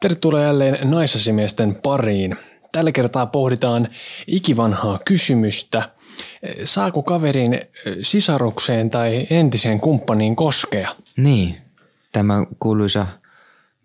Tervetuloa 0.00 0.40
jälleen 0.42 0.90
naisasimiesten 0.90 1.74
pariin. 1.74 2.36
Tällä 2.72 2.92
kertaa 2.92 3.26
pohditaan 3.26 3.88
ikivanhaa 4.26 5.00
kysymystä. 5.04 5.90
Saako 6.64 7.02
kaverin 7.02 7.60
sisarukseen 8.02 8.90
tai 8.90 9.26
entiseen 9.30 9.80
kumppaniin 9.80 10.36
koskea? 10.36 10.94
Niin, 11.16 11.56
tämä 12.12 12.46
kuuluisa 12.60 13.06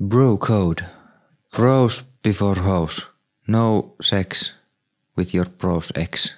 bro 0.08 0.38
code. 0.38 0.84
Bros 1.56 2.06
before 2.24 2.62
hoes. 2.62 3.08
No 3.48 3.96
sex 4.02 4.54
with 5.18 5.36
your 5.36 5.50
bros 5.50 5.94
ex. 5.96 6.36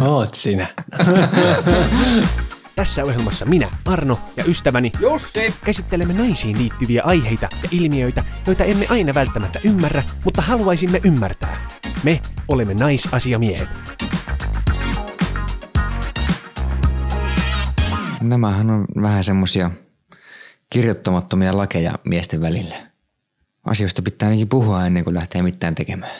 Oot 0.00 0.34
sinä. 0.34 0.74
Tässä 2.76 3.04
ohjelmassa 3.04 3.44
minä, 3.44 3.70
Arno 3.84 4.18
ja 4.36 4.44
ystäväni 4.44 4.92
Jussi! 5.00 5.54
käsittelemme 5.64 6.14
naisiin 6.14 6.58
liittyviä 6.58 7.02
aiheita 7.04 7.48
ja 7.62 7.68
ilmiöitä, 7.70 8.24
joita 8.46 8.64
emme 8.64 8.86
aina 8.88 9.14
välttämättä 9.14 9.58
ymmärrä, 9.64 10.02
mutta 10.24 10.42
haluaisimme 10.42 11.00
ymmärtää. 11.04 11.68
Me 12.02 12.20
olemme 12.48 12.74
naisasiamiehet. 12.74 13.68
Nämähän 18.20 18.70
on 18.70 18.84
vähän 19.02 19.24
semmosia 19.24 19.70
kirjoittamattomia 20.70 21.56
lakeja 21.56 21.92
miesten 22.04 22.40
välillä. 22.40 22.74
Asioista 23.64 24.02
pitää 24.02 24.28
ainakin 24.28 24.48
puhua 24.48 24.86
ennen 24.86 25.04
kuin 25.04 25.14
lähtee 25.14 25.42
mitään 25.42 25.74
tekemään. 25.74 26.12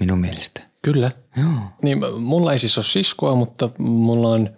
Minun 0.00 0.18
mielestä. 0.20 0.60
Kyllä. 0.82 1.10
Joo. 1.36 1.52
Niin, 1.82 1.98
mulla 2.20 2.52
ei 2.52 2.58
siis 2.58 2.78
ole 2.78 2.84
siskoa, 2.84 3.34
mutta 3.34 3.70
mulla 3.78 4.28
on 4.28 4.50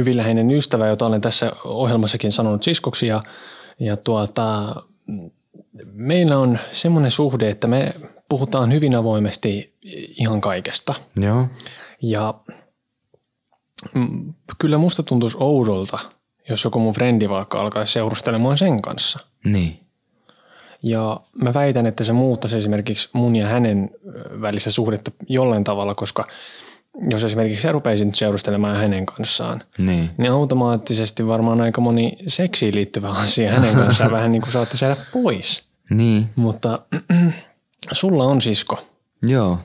hyvin 0.00 0.16
läheinen 0.16 0.50
ystävä, 0.50 0.86
jota 0.86 1.06
olen 1.06 1.20
tässä 1.20 1.52
ohjelmassakin 1.64 2.32
sanonut 2.32 2.62
siskoksi. 2.62 3.06
Ja, 3.06 3.22
ja 3.80 3.96
tuota, 3.96 4.76
meillä 5.92 6.38
on 6.38 6.58
semmoinen 6.70 7.10
suhde, 7.10 7.50
että 7.50 7.66
me 7.66 7.94
puhutaan 8.28 8.72
hyvin 8.72 8.94
avoimesti 8.94 9.74
ihan 10.18 10.40
kaikesta. 10.40 10.94
Joo. 11.16 11.46
Ja 12.02 12.34
mm, 13.94 14.34
kyllä 14.58 14.78
musta 14.78 15.02
tuntuisi 15.02 15.36
oudolta, 15.40 15.98
jos 16.48 16.64
joku 16.64 16.78
mun 16.78 16.94
frendi 16.94 17.28
vaikka 17.28 17.60
alkaisi 17.60 17.92
seurustelemaan 17.92 18.58
sen 18.58 18.82
kanssa. 18.82 19.18
Niin. 19.44 19.80
Ja 20.82 21.20
mä 21.34 21.54
väitän, 21.54 21.86
että 21.86 22.04
se 22.04 22.12
muuttaisi 22.12 22.56
esimerkiksi 22.56 23.08
mun 23.12 23.36
ja 23.36 23.46
hänen 23.46 23.90
ö, 24.06 24.40
välistä 24.40 24.70
suhdetta 24.70 25.10
jollain 25.28 25.64
tavalla, 25.64 25.94
koska 25.94 26.26
jos 27.10 27.24
esimerkiksi 27.24 27.68
nyt 28.04 28.14
seurustelemaan 28.14 28.76
hänen 28.76 29.06
kanssaan, 29.06 29.62
Niin. 29.78 30.10
niin 30.18 30.32
automaattisesti 30.32 31.26
varmaan 31.26 31.60
aika 31.60 31.80
moni 31.80 32.16
seksiin 32.26 32.74
liittyvä 32.74 33.08
asia 33.10 33.52
hänen 33.52 33.74
kanssaan 33.74 34.10
vähän 34.10 34.32
niin 34.32 34.42
kuin 34.42 34.52
saatte 34.52 34.76
saada 34.76 34.96
pois. 35.12 35.70
Niin. 35.90 36.30
Mutta 36.36 36.78
sulla 37.92 38.24
on 38.24 38.40
sisko. 38.40 38.88
Joo. 39.22 39.58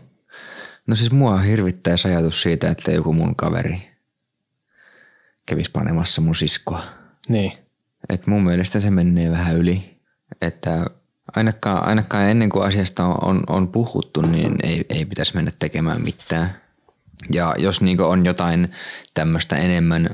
No 0.87 0.95
siis 0.95 1.11
mua 1.11 1.37
hirvittää 1.37 1.95
ajatus 2.05 2.41
siitä, 2.41 2.69
että 2.69 2.91
joku 2.91 3.13
mun 3.13 3.35
kaveri 3.35 3.89
kävisi 5.45 5.71
panemassa 5.71 6.21
mun 6.21 6.35
siskoa. 6.35 6.83
Niin. 7.29 7.53
Et 8.09 8.27
mun 8.27 8.43
mielestä 8.43 8.79
se 8.79 8.91
menee 8.91 9.31
vähän 9.31 9.57
yli. 9.57 9.99
Että 10.41 10.85
ainakaan, 11.35 11.87
ainakaan 11.87 12.29
ennen 12.29 12.49
kuin 12.49 12.67
asiasta 12.67 13.05
on, 13.05 13.17
on, 13.21 13.43
on 13.47 13.67
puhuttu, 13.67 14.21
niin 14.21 14.55
ei, 14.63 14.85
ei 14.89 15.05
pitäisi 15.05 15.35
mennä 15.35 15.51
tekemään 15.59 16.01
mitään. 16.01 16.64
Ja 17.31 17.55
jos 17.57 17.81
niinku 17.81 18.03
on 18.03 18.25
jotain 18.25 18.71
tämmöistä 19.13 19.55
enemmän, 19.55 20.09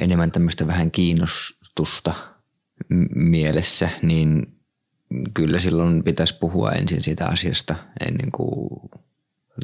enemmän 0.00 0.30
tämmöistä 0.30 0.66
vähän 0.66 0.90
kiinnostusta 0.90 2.14
mielessä, 3.14 3.88
niin 4.02 4.46
kyllä 5.34 5.60
silloin 5.60 6.04
pitäisi 6.04 6.38
puhua 6.40 6.72
ensin 6.72 7.00
siitä 7.00 7.26
asiasta 7.26 7.74
ennen 8.06 8.32
kuin 8.32 8.70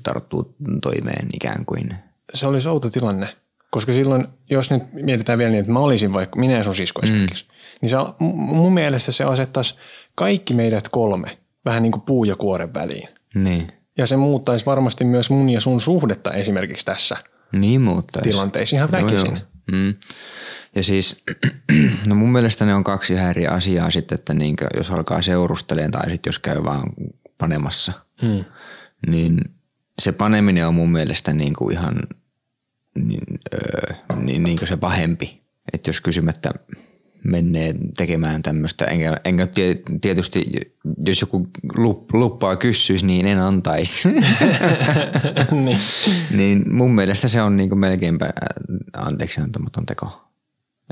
tarttuu 0.02 0.56
toimeen 0.82 1.28
ikään 1.34 1.64
kuin. 1.64 1.94
Se 2.34 2.46
olisi 2.46 2.68
outo 2.68 2.90
tilanne, 2.90 3.36
koska 3.70 3.92
silloin, 3.92 4.28
jos 4.50 4.70
nyt 4.70 4.82
mietitään 4.92 5.38
vielä 5.38 5.50
niin, 5.50 5.60
että 5.60 5.72
mä 5.72 5.78
olisin 5.78 6.12
vaikka, 6.12 6.40
minä 6.40 6.56
ja 6.56 6.64
sun 6.64 6.74
sisko 6.74 7.00
esimerkiksi, 7.02 7.44
niin 7.80 7.90
se, 7.90 7.96
mun 8.18 8.74
mielestä 8.74 9.12
se 9.12 9.24
asettaisi 9.24 9.74
kaikki 10.14 10.54
meidät 10.54 10.88
kolme 10.88 11.38
vähän 11.64 11.82
niin 11.82 11.92
kuin 11.92 12.02
puu 12.02 12.24
ja 12.24 12.36
kuoren 12.36 12.74
väliin. 12.74 13.08
Niin, 13.34 13.68
Ja 13.98 14.06
se 14.06 14.16
muuttaisi 14.16 14.66
varmasti 14.66 15.04
myös 15.04 15.30
mun 15.30 15.50
ja 15.50 15.60
sun 15.60 15.80
suhdetta 15.80 16.32
esimerkiksi 16.32 16.86
tässä 16.86 17.16
niin 17.52 17.80
muuttaisi. 17.80 18.30
tilanteessa 18.30 18.76
ihan 18.76 18.90
väkisin. 18.90 19.26
Joo, 19.30 19.36
joo. 19.36 19.72
Mm. 19.72 19.94
Ja 20.74 20.82
siis, 20.82 21.24
no 22.08 22.14
mun 22.14 22.32
mielestä 22.32 22.64
ne 22.64 22.74
on 22.74 22.84
kaksi 22.84 23.14
ihan 23.14 23.30
eri 23.30 23.46
asiaa 23.46 23.90
sitten, 23.90 24.18
että 24.18 24.34
niinkö, 24.34 24.66
jos 24.76 24.90
alkaa 24.90 25.22
seurustelemaan 25.22 25.90
tai 25.90 26.10
sitten 26.10 26.28
jos 26.28 26.38
käy 26.38 26.64
vaan 26.64 26.82
panemassa, 27.38 27.92
Hmm. 28.22 28.44
niin 29.06 29.38
se 29.98 30.12
paneminen 30.12 30.66
on 30.68 30.74
mun 30.74 30.92
mielestä 30.92 31.32
niin 31.32 31.54
kuin 31.54 31.72
ihan 31.72 31.96
niin, 32.98 33.38
öö, 33.54 33.94
niin, 34.16 34.42
niin 34.42 34.58
kuin 34.58 34.68
se 34.68 34.76
pahempi. 34.76 35.40
Että 35.72 35.88
jos 35.88 36.00
kysymättä 36.00 36.50
menee 37.24 37.74
tekemään 37.96 38.42
tämmöistä, 38.42 38.84
enkä, 38.84 39.20
enkä 39.24 39.46
tie- 39.46 39.82
tietysti, 40.00 40.46
jos 41.06 41.20
joku 41.20 41.46
lup, 41.76 42.14
luppaa 42.14 42.56
kyssyisi, 42.56 43.06
niin 43.06 43.26
en 43.26 43.40
antaisi. 43.40 44.08
niin. 45.64 45.78
niin 46.30 46.74
mun 46.74 46.94
mielestä 46.94 47.28
se 47.28 47.42
on 47.42 47.56
niinku 47.56 47.76
melkeinpä 47.76 48.24
äh, 48.26 48.32
anteeksi 49.06 49.40
antamaton 49.40 49.86
teko. 49.86 50.24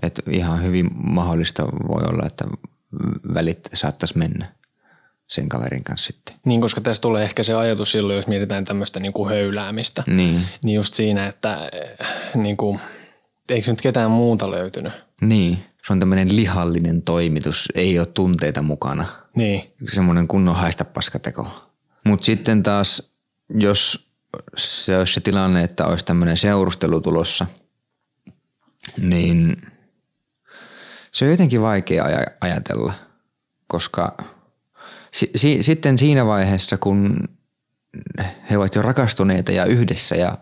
Et 0.02 0.22
ihan 0.30 0.62
hyvin 0.64 0.90
mahdollista 0.94 1.66
voi 1.66 2.02
olla, 2.12 2.26
että 2.26 2.44
välit 3.34 3.60
saattaisi 3.74 4.18
mennä 4.18 4.52
sen 5.26 5.48
kaverin 5.48 5.84
kanssa 5.84 6.06
sitten. 6.06 6.34
niin, 6.46 6.60
koska 6.60 6.80
tässä 6.80 7.00
tulee 7.00 7.24
ehkä 7.24 7.42
se 7.42 7.54
ajatus 7.54 7.92
silloin, 7.92 8.16
jos 8.16 8.26
mietitään 8.26 8.64
tämmöistä 8.64 9.00
niin 9.00 9.12
kuin 9.12 9.28
höyläämistä, 9.30 10.02
Niin, 10.06 10.42
niin 10.64 10.74
just 10.76 10.94
siinä, 10.94 11.26
että 11.26 11.70
eh, 11.72 12.06
niin 12.34 12.56
kuin, 12.56 12.80
eikö 13.48 13.70
nyt 13.70 13.82
ketään 13.82 14.10
muuta 14.10 14.50
löytynyt? 14.50 14.92
niin. 15.20 15.58
Se 15.86 15.92
on 15.92 15.98
tämmöinen 15.98 16.36
lihallinen 16.36 17.02
toimitus, 17.02 17.68
ei 17.74 17.98
ole 17.98 18.06
tunteita 18.06 18.62
mukana. 18.62 19.06
Niin, 19.36 19.72
Semmoinen 19.92 20.28
kunnon 20.28 20.56
haista 20.56 20.84
paskateko. 20.84 21.70
Mutta 22.04 22.24
sitten 22.24 22.62
taas, 22.62 23.12
jos 23.54 24.08
se 24.56 24.98
olisi 24.98 25.12
se 25.12 25.20
tilanne, 25.20 25.64
että 25.64 25.86
olisi 25.86 26.04
tämmöinen 26.04 26.36
seurustelu 26.36 27.00
tulossa, 27.00 27.46
niin 29.00 29.56
se 31.12 31.24
on 31.24 31.30
jotenkin 31.30 31.62
vaikea 31.62 32.04
aj- 32.04 32.32
ajatella, 32.40 32.92
koska 33.66 34.16
si- 35.12 35.30
si- 35.36 35.62
sitten 35.62 35.98
siinä 35.98 36.26
vaiheessa, 36.26 36.78
kun 36.78 37.16
he 38.50 38.56
ovat 38.58 38.74
jo 38.74 38.82
rakastuneita 38.82 39.52
ja 39.52 39.64
yhdessä 39.64 40.16
ja 40.16 40.38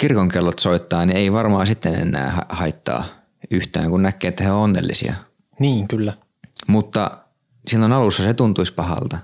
kirkonkellot 0.00 0.58
soittaa, 0.58 1.06
niin 1.06 1.16
ei 1.16 1.32
varmaan 1.32 1.66
sitten 1.66 1.94
enää 1.94 2.30
ha- 2.30 2.46
haittaa 2.48 3.04
yhtään, 3.50 3.90
kun 3.90 4.02
näkee, 4.02 4.28
että 4.28 4.44
he 4.44 4.50
ovat 4.52 4.64
onnellisia. 4.64 5.14
niin 5.58 5.88
kyllä. 5.88 6.12
Mutta 6.68 7.18
silloin 7.68 7.92
alussa 7.92 8.22
se 8.22 8.34
tuntuisi 8.34 8.72
pahalta, 8.74 9.18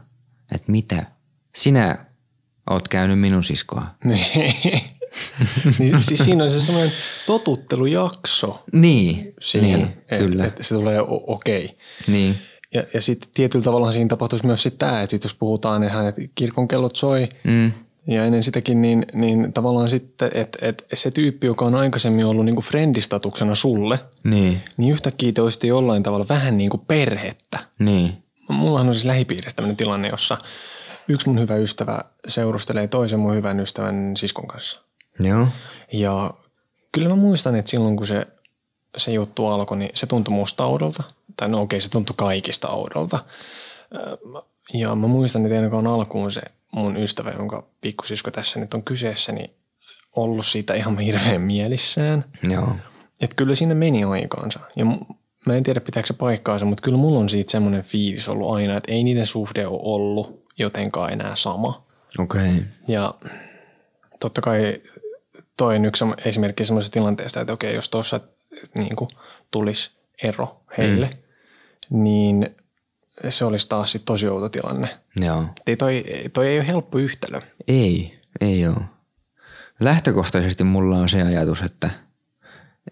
että 0.55 0.73
mitä, 0.73 1.07
sinä 1.55 2.07
oot 2.71 2.89
käynyt 2.89 3.21
minun 3.21 3.45
siskoa. 3.45 3.87
Niin. 4.05 4.55
niin, 5.79 6.03
siis 6.03 6.25
siinä 6.25 6.45
on 6.45 6.51
se 6.51 6.63
semmoinen 6.63 6.93
totuttelujakso 7.27 8.65
Niin, 8.73 9.35
siihen, 9.41 9.79
niin 9.79 9.89
että 9.89 10.19
kyllä. 10.19 10.45
et 10.45 10.57
se 10.61 10.75
tulee 10.75 11.01
okei. 11.27 11.65
Okay. 11.65 11.77
Niin, 12.07 12.39
Ja, 12.75 12.83
ja 12.95 13.01
sitten 13.01 13.31
tietyllä 13.35 13.65
tavalla 13.65 13.93
siinä 13.93 14.09
tapahtuisi 14.09 14.47
myös 14.47 14.69
tämä, 14.79 15.03
että 15.03 15.11
sit 15.11 15.25
jos 15.25 15.35
puhutaan, 15.35 15.83
että 15.85 16.23
kirkon 16.35 16.69
kellot 16.69 16.97
soi 16.97 17.29
mm, 17.45 17.73
ja 18.07 18.25
ennen 18.25 18.43
sitäkin, 18.43 18.83
niin, 18.83 19.07
niin 19.13 19.53
tavallaan 19.53 19.91
sitten, 19.91 20.31
että, 20.35 20.59
että 20.63 20.85
se 20.95 21.11
tyyppi, 21.11 21.47
joka 21.47 21.65
on 21.65 21.75
aikaisemmin 21.75 22.27
ollut 22.27 22.45
niin 22.45 22.55
kuin 22.55 22.65
friendistatuksena 22.65 23.55
sulle, 23.55 23.99
niin, 24.25 24.61
niin 24.77 24.93
yhtäkkiä 24.93 25.33
te 25.33 25.43
olisitte 25.43 25.67
jollain 25.67 26.03
tavalla 26.03 26.27
vähän 26.29 26.59
niin 26.59 26.71
kuin 26.71 26.83
perhettä. 26.89 27.59
niin, 27.79 28.23
Mullahan 28.49 28.89
on 28.89 28.95
siis 28.95 29.07
lähipiirissä 29.07 29.57
tämmöinen 29.57 29.77
tilanne, 29.77 30.09
jossa 30.09 30.39
yksi 31.09 31.29
mun 31.29 31.41
hyvä 31.41 31.57
ystävä 31.57 32.01
seurustelee 32.29 32.89
toisen 32.89 33.21
mun 33.21 33.35
hyvän 33.35 33.61
ystävän 33.61 34.17
siskon 34.17 34.47
kanssa. 34.47 34.81
joo, 35.21 35.47
Ja 35.93 36.35
kyllä 36.93 37.09
mä 37.09 37.17
muistan, 37.17 37.57
että 37.57 37.71
silloin 37.71 37.97
kun 37.97 38.07
se, 38.07 38.27
se 38.97 39.11
juttu 39.11 39.47
alkoi, 39.47 39.79
niin 39.79 39.91
se 39.95 40.07
tuntui 40.07 40.35
musta 40.35 40.67
oudolta. 40.67 41.03
Tai 41.37 41.49
no 41.49 41.61
okei, 41.61 41.81
se 41.81 41.91
tuntui 41.91 42.15
kaikista 42.17 42.69
oudolta. 42.69 43.19
Ja 44.75 44.95
mä 44.95 45.07
muistan, 45.07 45.47
että 45.47 45.57
ainakaan 45.57 45.87
alkuun 45.87 46.33
se 46.33 46.43
mun 46.73 46.97
ystävä, 46.97 47.31
jonka 47.31 47.67
pikkusisko 47.81 48.31
tässä 48.31 48.61
nyt 48.61 48.75
on 48.75 48.83
kyseessä, 48.83 49.33
niin 49.33 49.51
ollut 50.17 50.47
siitä 50.47 50.75
ihan 50.75 50.99
hirveän 50.99 51.41
mielissään. 51.41 52.25
joo, 52.51 52.77
Että 53.21 53.37
kyllä 53.37 53.55
sinne 53.55 53.75
meni 53.75 54.05
aikaansa. 54.05 54.61
Ja 54.77 54.85
mä 55.47 55.55
en 55.57 55.63
tiedä 55.63 55.81
pitääkö 55.81 56.07
se 56.07 56.13
paikkaansa, 56.15 56.65
mutta 56.67 56.83
kyllä 56.83 56.99
mulla 56.99 57.19
on 57.19 57.29
siitä 57.29 57.51
semmoinen 57.51 57.83
fiilis 57.83 58.29
ollut 58.29 58.55
aina, 58.55 58.77
että 58.77 58.93
ei 58.93 59.05
niiden 59.05 59.27
suhde 59.27 59.67
ole 59.67 59.81
ollut 59.83 60.45
jotenkaan 60.59 61.13
enää 61.13 61.37
sama. 61.37 61.87
okei, 62.19 62.49
okay. 62.49 62.63
Ja 62.89 63.15
totta 64.21 64.41
kai 64.41 64.81
toi 65.57 65.77
on 65.77 65.85
yksi 65.85 66.05
esimerkki 66.25 66.65
semmoisesta 66.65 66.95
tilanteesta, 66.95 67.41
että 67.41 67.53
okei, 67.53 67.75
jos 67.75 67.89
tuossa 67.89 68.21
niin 68.75 68.97
tulisi 69.51 69.91
ero 70.23 70.61
heille, 70.79 71.07
mm. 71.91 72.03
niin 72.03 72.57
se 73.29 73.45
olisi 73.45 73.69
taas 73.69 73.93
sit 73.93 74.05
tosi 74.05 74.29
outo 74.29 74.49
tilanne. 74.49 74.89
Joo. 75.21 75.45
Ei 75.67 75.77
toi, 75.77 76.05
toi 76.33 76.49
ei 76.49 76.59
ole 76.59 76.67
helppo 76.67 76.99
yhtälö. 76.99 77.41
Ei, 77.69 78.21
ei 78.41 78.67
ole. 78.67 78.85
Lähtökohtaisesti 79.81 80.65
mulla 80.65 80.99
on 80.99 81.09
se 81.09 81.23
ajatus, 81.23 81.63
että 81.63 81.91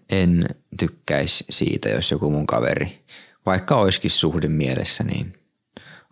en 0.09 0.45
tykkäisi 0.79 1.45
siitä, 1.49 1.89
jos 1.89 2.11
joku 2.11 2.31
mun 2.31 2.47
kaveri, 2.47 3.05
vaikka 3.45 3.75
olisikin 3.75 4.11
suhde 4.11 4.47
mielessä, 4.47 5.03
niin 5.03 5.33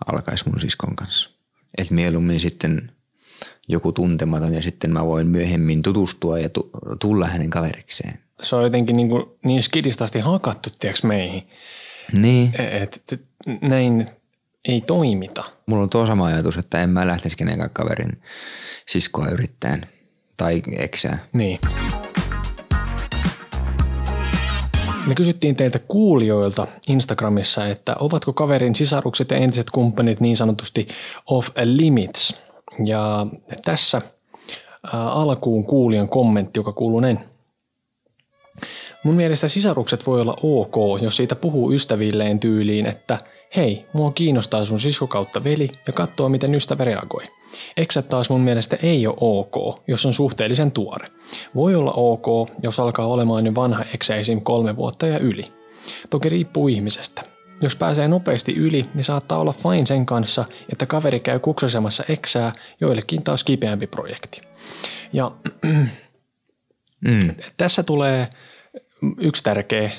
alkaisi 0.08 0.50
mun 0.50 0.60
siskon 0.60 0.96
kanssa. 0.96 1.30
Et 1.78 1.92
mieluummin 1.92 2.40
sitten 2.40 2.92
joku 3.68 3.92
tuntematon 3.92 4.54
ja 4.54 4.62
sitten 4.62 4.92
mä 4.92 5.06
voin 5.06 5.28
myöhemmin 5.28 5.82
tutustua 5.82 6.40
ja 6.40 6.50
tu- 6.50 6.70
tulla 7.00 7.28
hänen 7.28 7.50
kaverikseen. 7.50 8.20
Se 8.42 8.56
on 8.56 8.64
jotenkin 8.64 8.98
niin, 8.98 9.10
kuin 9.10 9.26
niin 9.46 9.64
skidistä 9.64 10.04
asti 10.04 10.20
hakattu, 10.20 10.70
tiedätkö, 10.80 11.08
meihin. 11.08 11.50
Niin. 12.14 12.54
Että 12.62 13.00
et, 13.12 13.22
näin 13.62 14.08
ei 14.68 14.82
toimita. 14.82 15.44
Mulla 15.66 15.84
on 15.84 15.90
tuo 15.90 16.08
sama 16.08 16.26
ajatus, 16.26 16.58
että 16.58 16.84
en 16.84 16.90
mä 16.90 17.08
lähtisi 17.08 17.38
kenenkään 17.38 17.70
kaverin 17.74 18.22
siskoa 18.88 19.28
yrittäen 19.28 19.88
tai 20.38 20.64
eksää. 20.78 21.20
Niin. 21.34 21.60
Me 25.08 25.16
kysyttiin 25.16 25.56
teiltä 25.56 25.80
kuulijoilta 25.80 26.68
Instagramissa, 26.88 27.68
että 27.68 27.96
ovatko 28.00 28.34
kaverin 28.34 28.76
sisarukset 28.76 29.32
ja 29.32 29.38
entiset 29.38 29.70
kumppanit 29.70 30.20
niin 30.20 30.38
sanotusti 30.38 30.88
off 31.26 31.50
limits. 31.64 32.42
Ja 32.86 33.28
tässä 33.66 34.02
alkuun 34.92 35.66
kuulijan 35.66 36.10
kommentti, 36.10 36.60
joka 36.60 36.72
kuuluu 36.72 37.00
näin. 37.00 37.20
Mun 39.04 39.16
mielestä 39.16 39.48
sisarukset 39.48 40.08
voi 40.08 40.22
olla 40.22 40.38
ok, 40.44 41.02
jos 41.02 41.18
siitä 41.18 41.36
puhuu 41.36 41.72
ystävilleen 41.74 42.40
tyyliin, 42.40 42.86
että 42.86 43.18
hei, 43.56 43.86
mua 43.94 44.12
kiinnostaa 44.12 44.66
sun 44.66 44.80
sisko 44.80 45.08
kautta 45.08 45.44
veli 45.44 45.70
ja 45.88 45.94
katsoo 45.94 46.30
miten 46.30 46.56
ystävä 46.56 46.84
reagoi. 46.84 47.24
Eksät 47.78 48.10
taas 48.10 48.30
mun 48.30 48.42
mielestä 48.42 48.78
ei 48.84 49.08
ole 49.08 49.16
ok, 49.20 49.84
jos 49.88 50.06
on 50.06 50.14
suhteellisen 50.14 50.72
tuore. 50.72 51.08
Voi 51.56 51.76
olla 51.76 51.92
ok, 51.92 52.50
jos 52.64 52.80
alkaa 52.80 53.08
olemaan 53.08 53.46
jo 53.46 53.56
vanha 53.56 53.84
eksä 53.94 54.16
esim. 54.16 54.42
kolme 54.42 54.76
vuotta 54.76 55.08
ja 55.08 55.20
yli. 55.20 55.52
Toki 56.10 56.30
riippuu 56.30 56.68
ihmisestä. 56.68 57.22
Jos 57.62 57.76
pääsee 57.76 58.08
nopeasti 58.08 58.56
yli, 58.56 58.86
niin 58.94 59.04
saattaa 59.04 59.40
olla 59.40 59.54
fine 59.54 59.86
sen 59.86 60.06
kanssa, 60.06 60.46
että 60.72 60.86
kaveri 60.86 61.20
käy 61.20 61.40
kuksosemassa 61.40 62.04
eksää, 62.10 62.54
joillekin 62.82 63.24
taas 63.24 63.44
kipeämpi 63.44 63.88
projekti. 63.88 64.42
Ja 65.14 65.32
Mm. 67.08 67.36
tässä 67.58 67.84
tulee 67.84 68.28
yksi 69.18 69.44
tärkeä, 69.44 69.92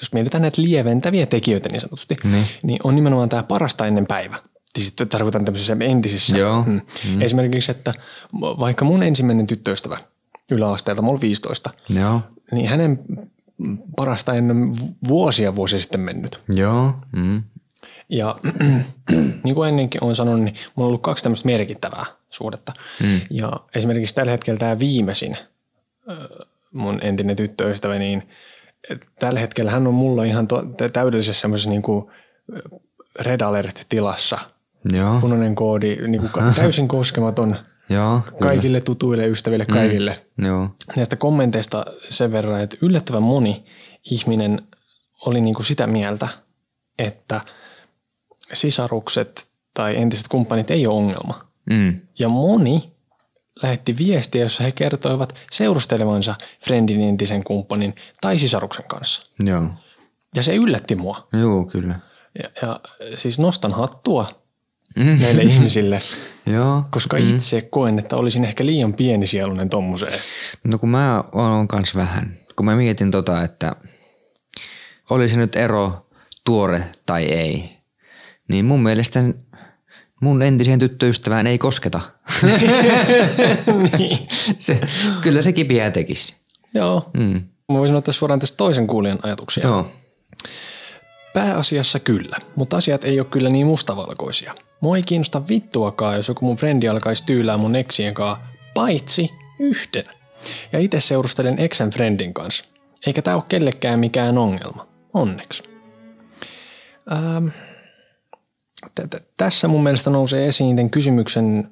jos 0.00 0.12
mietitään 0.12 0.42
näitä 0.42 0.62
lieventäviä 0.62 1.26
tekijöitä 1.26 1.68
niin 1.68 1.80
sanotusti, 1.80 2.16
Niin. 2.24 2.44
niin 2.62 2.80
on 2.84 2.94
nimenomaan 2.94 3.28
tämä 3.28 3.42
parasta 3.42 3.86
ennen 3.86 4.06
päivä. 4.06 4.36
Siis 4.74 4.88
Sitten 4.88 5.08
tarkoitan 5.08 5.44
tämmöisissä 5.44 5.76
entisissä. 5.80 6.38
Joo. 6.38 6.62
Mm. 6.62 6.80
Esimerkiksi, 7.20 7.70
että 7.70 7.94
vaikka 8.40 8.84
mun 8.84 9.02
ensimmäinen 9.02 9.46
tyttöystävä 9.46 9.98
yläasteelta, 10.50 11.02
mulla 11.02 11.12
oli 11.14 11.20
15, 11.20 11.70
Joo. 11.88 12.20
niin 12.52 12.68
hänen 12.68 12.98
parasta 13.96 14.34
ennen 14.34 14.72
vuosia 15.08 15.56
vuosia 15.56 15.78
sitten 15.78 16.00
mennyt. 16.00 16.40
Joo. 16.48 16.94
Mm. 17.12 17.42
Ja 18.08 18.36
niin 19.44 19.54
kuin 19.54 19.68
ennenkin 19.68 20.04
olen 20.04 20.16
sanonut, 20.16 20.40
niin 20.44 20.54
mulla 20.54 20.86
on 20.86 20.88
ollut 20.88 21.02
kaksi 21.02 21.22
tämmöistä 21.22 21.46
merkittävää 21.46 22.06
suhdetta. 22.30 22.72
Mm. 23.02 23.20
Ja 23.30 23.52
esimerkiksi 23.74 24.14
tällä 24.14 24.32
hetkellä 24.32 24.58
tämä 24.58 24.78
viimeisin 24.78 25.36
mun 26.72 26.98
entinen 27.02 27.36
tyttöystävä, 27.36 27.98
niin 27.98 28.28
tällä 29.18 29.40
hetkellä 29.40 29.70
hän 29.70 29.86
on 29.86 29.94
mulla 29.94 30.24
ihan 30.24 30.48
to, 30.48 30.62
täydellisessä 30.92 31.40
semmoisessa 31.40 31.70
niin 31.70 31.82
kuin 31.82 32.06
red 33.20 33.40
alert-tilassa. 33.40 34.38
Joo. 34.92 35.20
Punainen 35.20 35.54
koodi, 35.54 35.96
niin 36.06 36.30
kuin 36.32 36.54
täysin 36.54 36.88
koskematon 36.88 37.56
Joo. 37.90 38.20
Kyllä. 38.24 38.38
kaikille 38.38 38.80
tutuille, 38.80 39.26
ystäville, 39.26 39.66
kaikille. 39.66 40.26
Joo. 40.38 40.68
Näistä 40.96 41.16
kommenteista 41.16 41.84
sen 42.08 42.32
verran, 42.32 42.60
että 42.60 42.76
yllättävän 42.82 43.22
moni 43.22 43.64
ihminen 44.10 44.62
oli 45.26 45.40
niin 45.40 45.54
kuin 45.54 45.66
sitä 45.66 45.86
mieltä, 45.86 46.28
että 46.98 47.40
sisarukset 48.52 49.48
tai 49.74 49.96
entiset 49.96 50.28
kumppanit 50.28 50.70
ei 50.70 50.86
ole 50.86 50.96
ongelma. 50.96 51.48
Mm. 51.70 52.00
Ja 52.18 52.28
moni 52.28 52.92
lähetti 53.62 53.98
viestiä, 53.98 54.42
jossa 54.42 54.64
he 54.64 54.72
kertoivat 54.72 55.34
seurustelevansa 55.52 56.34
friendin 56.64 57.00
entisen 57.00 57.44
kumppanin 57.44 57.94
tai 58.20 58.38
sisaruksen 58.38 58.84
kanssa. 58.88 59.22
Joo. 59.44 59.62
Ja 60.34 60.42
se 60.42 60.54
yllätti 60.56 60.94
mua. 60.94 61.28
Joo, 61.32 61.64
kyllä. 61.64 62.00
Ja, 62.42 62.50
ja 62.62 62.80
siis 63.16 63.38
nostan 63.38 63.72
hattua 63.72 64.40
näille 64.96 65.42
ihmisille, 65.42 66.02
Joo. 66.46 66.84
koska 66.90 67.16
itse 67.16 67.60
koen, 67.60 67.98
että 67.98 68.16
olisin 68.16 68.44
ehkä 68.44 68.66
liian 68.66 68.94
pienisielunen 68.94 69.68
tommoseen. 69.68 70.20
No 70.64 70.78
kun 70.78 70.88
mä 70.88 71.24
oon 71.32 71.68
kans 71.68 71.96
vähän, 71.96 72.38
kun 72.56 72.66
mä 72.66 72.76
mietin 72.76 73.10
tota, 73.10 73.42
että 73.42 73.76
oli 75.10 75.28
se 75.28 75.36
nyt 75.36 75.56
ero 75.56 76.06
tuore 76.44 76.84
tai 77.06 77.24
ei, 77.24 77.76
niin 78.48 78.64
mun 78.64 78.82
mielestä 78.82 79.20
mun 80.20 80.42
entiseen 80.42 80.78
tyttöystävään 80.78 81.46
ei 81.46 81.58
kosketa. 81.58 82.00
niin. 83.98 84.28
se, 84.58 84.80
kyllä 85.20 85.42
se 85.42 85.52
kipiää 85.52 85.90
tekisi. 85.90 86.36
Joo. 86.74 87.10
Mm. 87.16 87.42
Mä 87.72 87.78
voisin 87.78 87.96
ottaa 87.96 88.12
suoraan 88.12 88.40
tästä 88.40 88.56
toisen 88.56 88.86
kuulijan 88.86 89.18
ajatuksia. 89.22 89.66
Joo. 89.66 89.92
Pääasiassa 91.34 91.98
kyllä, 91.98 92.36
mutta 92.56 92.76
asiat 92.76 93.04
ei 93.04 93.20
ole 93.20 93.26
kyllä 93.30 93.50
niin 93.50 93.66
mustavalkoisia. 93.66 94.54
Mua 94.80 94.96
ei 94.96 95.02
kiinnosta 95.02 95.42
vittuakaan, 95.48 96.16
jos 96.16 96.28
joku 96.28 96.44
mun 96.44 96.56
frendi 96.56 96.88
alkaisi 96.88 97.26
tyylää 97.26 97.56
mun 97.56 97.76
eksien 97.76 98.14
kanssa, 98.14 98.44
paitsi 98.74 99.30
yhden. 99.58 100.04
Ja 100.72 100.78
itse 100.78 101.00
seurustelen 101.00 101.58
eksän 101.58 101.90
friendin 101.90 102.34
kanssa. 102.34 102.64
Eikä 103.06 103.22
tää 103.22 103.34
ole 103.34 103.42
kellekään 103.48 104.00
mikään 104.00 104.38
ongelma. 104.38 104.86
Onneksi. 105.14 105.62
Ähm, 107.12 107.48
tässä 109.36 109.68
mun 109.68 109.82
mielestä 109.82 110.10
nousee 110.10 110.46
esiin 110.48 110.76
tämän 110.76 110.90
kysymyksen 110.90 111.70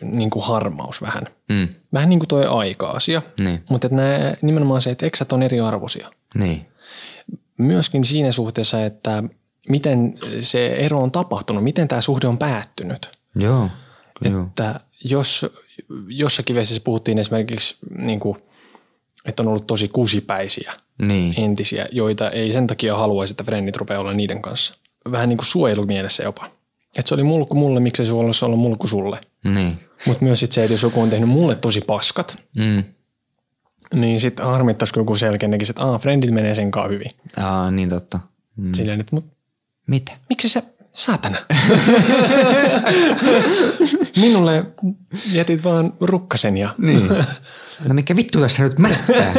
niin 0.00 0.30
kuin 0.30 0.44
harmaus 0.44 1.02
vähän. 1.02 1.26
Mm. 1.48 1.68
Vähän 1.92 2.08
niin 2.08 2.18
kuin 2.18 2.28
toi 2.28 2.46
aika-asia. 2.46 3.22
Niin. 3.40 3.62
Mutta 3.70 3.86
että 3.86 3.96
nämä, 3.96 4.34
nimenomaan 4.42 4.80
se, 4.80 4.90
että 4.90 5.06
eksät 5.06 5.32
on 5.32 5.42
eriarvoisia 5.42 6.10
Niin. 6.34 6.66
myöskin 7.58 8.04
siinä 8.04 8.32
suhteessa, 8.32 8.84
että 8.84 9.22
miten 9.68 10.14
se 10.40 10.66
ero 10.66 11.02
on 11.02 11.10
tapahtunut, 11.10 11.64
miten 11.64 11.88
tämä 11.88 12.00
suhde 12.00 12.26
on 12.26 12.38
päättynyt. 12.38 13.18
Joo. 13.36 13.70
Joo. 14.24 14.42
Että 14.46 14.80
jos 15.04 15.46
jossakin 16.08 16.56
vesissä 16.56 16.82
puhuttiin 16.84 17.18
esimerkiksi, 17.18 17.76
niin 17.96 18.20
kuin, 18.20 18.42
että 19.24 19.42
on 19.42 19.48
ollut 19.48 19.66
tosi 19.66 19.88
kusipäisiä 19.88 20.72
Niin. 21.02 21.34
entisiä, 21.36 21.86
joita 21.92 22.30
ei 22.30 22.52
sen 22.52 22.66
takia 22.66 22.96
haluaisi, 22.96 23.32
että 23.32 23.44
frendit 23.44 23.76
rupeaa 23.76 24.00
olla 24.00 24.12
niiden 24.12 24.42
kanssa. 24.42 24.74
Vähän 25.12 25.28
niin 25.28 25.36
kuin 25.36 25.46
suojelumielessä 25.46 26.22
jopa. 26.22 26.46
Että 26.96 27.08
se 27.08 27.14
oli 27.14 27.22
mulkku 27.22 27.54
mulle, 27.54 27.80
miksi 27.80 28.04
se 28.04 28.14
voisi 28.14 28.44
olla 28.44 28.56
mulkku 28.56 28.88
sulle. 28.88 29.20
Niin. 29.44 29.78
Mutta 30.06 30.24
myös 30.24 30.40
sit 30.40 30.52
se, 30.52 30.64
että 30.64 30.74
jos 30.74 30.82
joku 30.82 31.02
on 31.02 31.10
tehnyt 31.10 31.28
mulle 31.28 31.56
tosi 31.56 31.80
paskat, 31.80 32.38
Mm. 32.56 32.84
niin 33.94 34.20
sitten 34.20 34.46
harmittaisiko 34.46 35.00
joku 35.00 35.14
selkeä 35.14 35.48
näkisi, 35.48 35.72
että 35.72 35.82
aah, 35.82 36.00
frendit 36.00 36.30
menee 36.30 36.54
sen 36.54 36.70
kanssa 36.70 36.88
hyvin. 36.92 37.10
Aa, 37.36 37.70
niin 37.70 37.88
totta. 37.88 38.20
Mm. 38.56 38.72
Silleen, 38.74 39.00
että 39.00 39.16
mut 39.16 39.24
Mitä? 39.86 40.12
Miksi 40.28 40.48
sä, 40.48 40.62
saatana? 40.92 41.36
Minulle 44.20 44.64
jätit 45.32 45.64
vaan 45.64 45.92
rukkasen 46.00 46.56
ja 46.56 46.74
Niin. 46.78 47.08
No 47.88 47.94
mikä 47.94 48.16
vittu 48.16 48.40
tässä 48.40 48.62
nyt 48.62 48.78
mättää? 48.78 49.32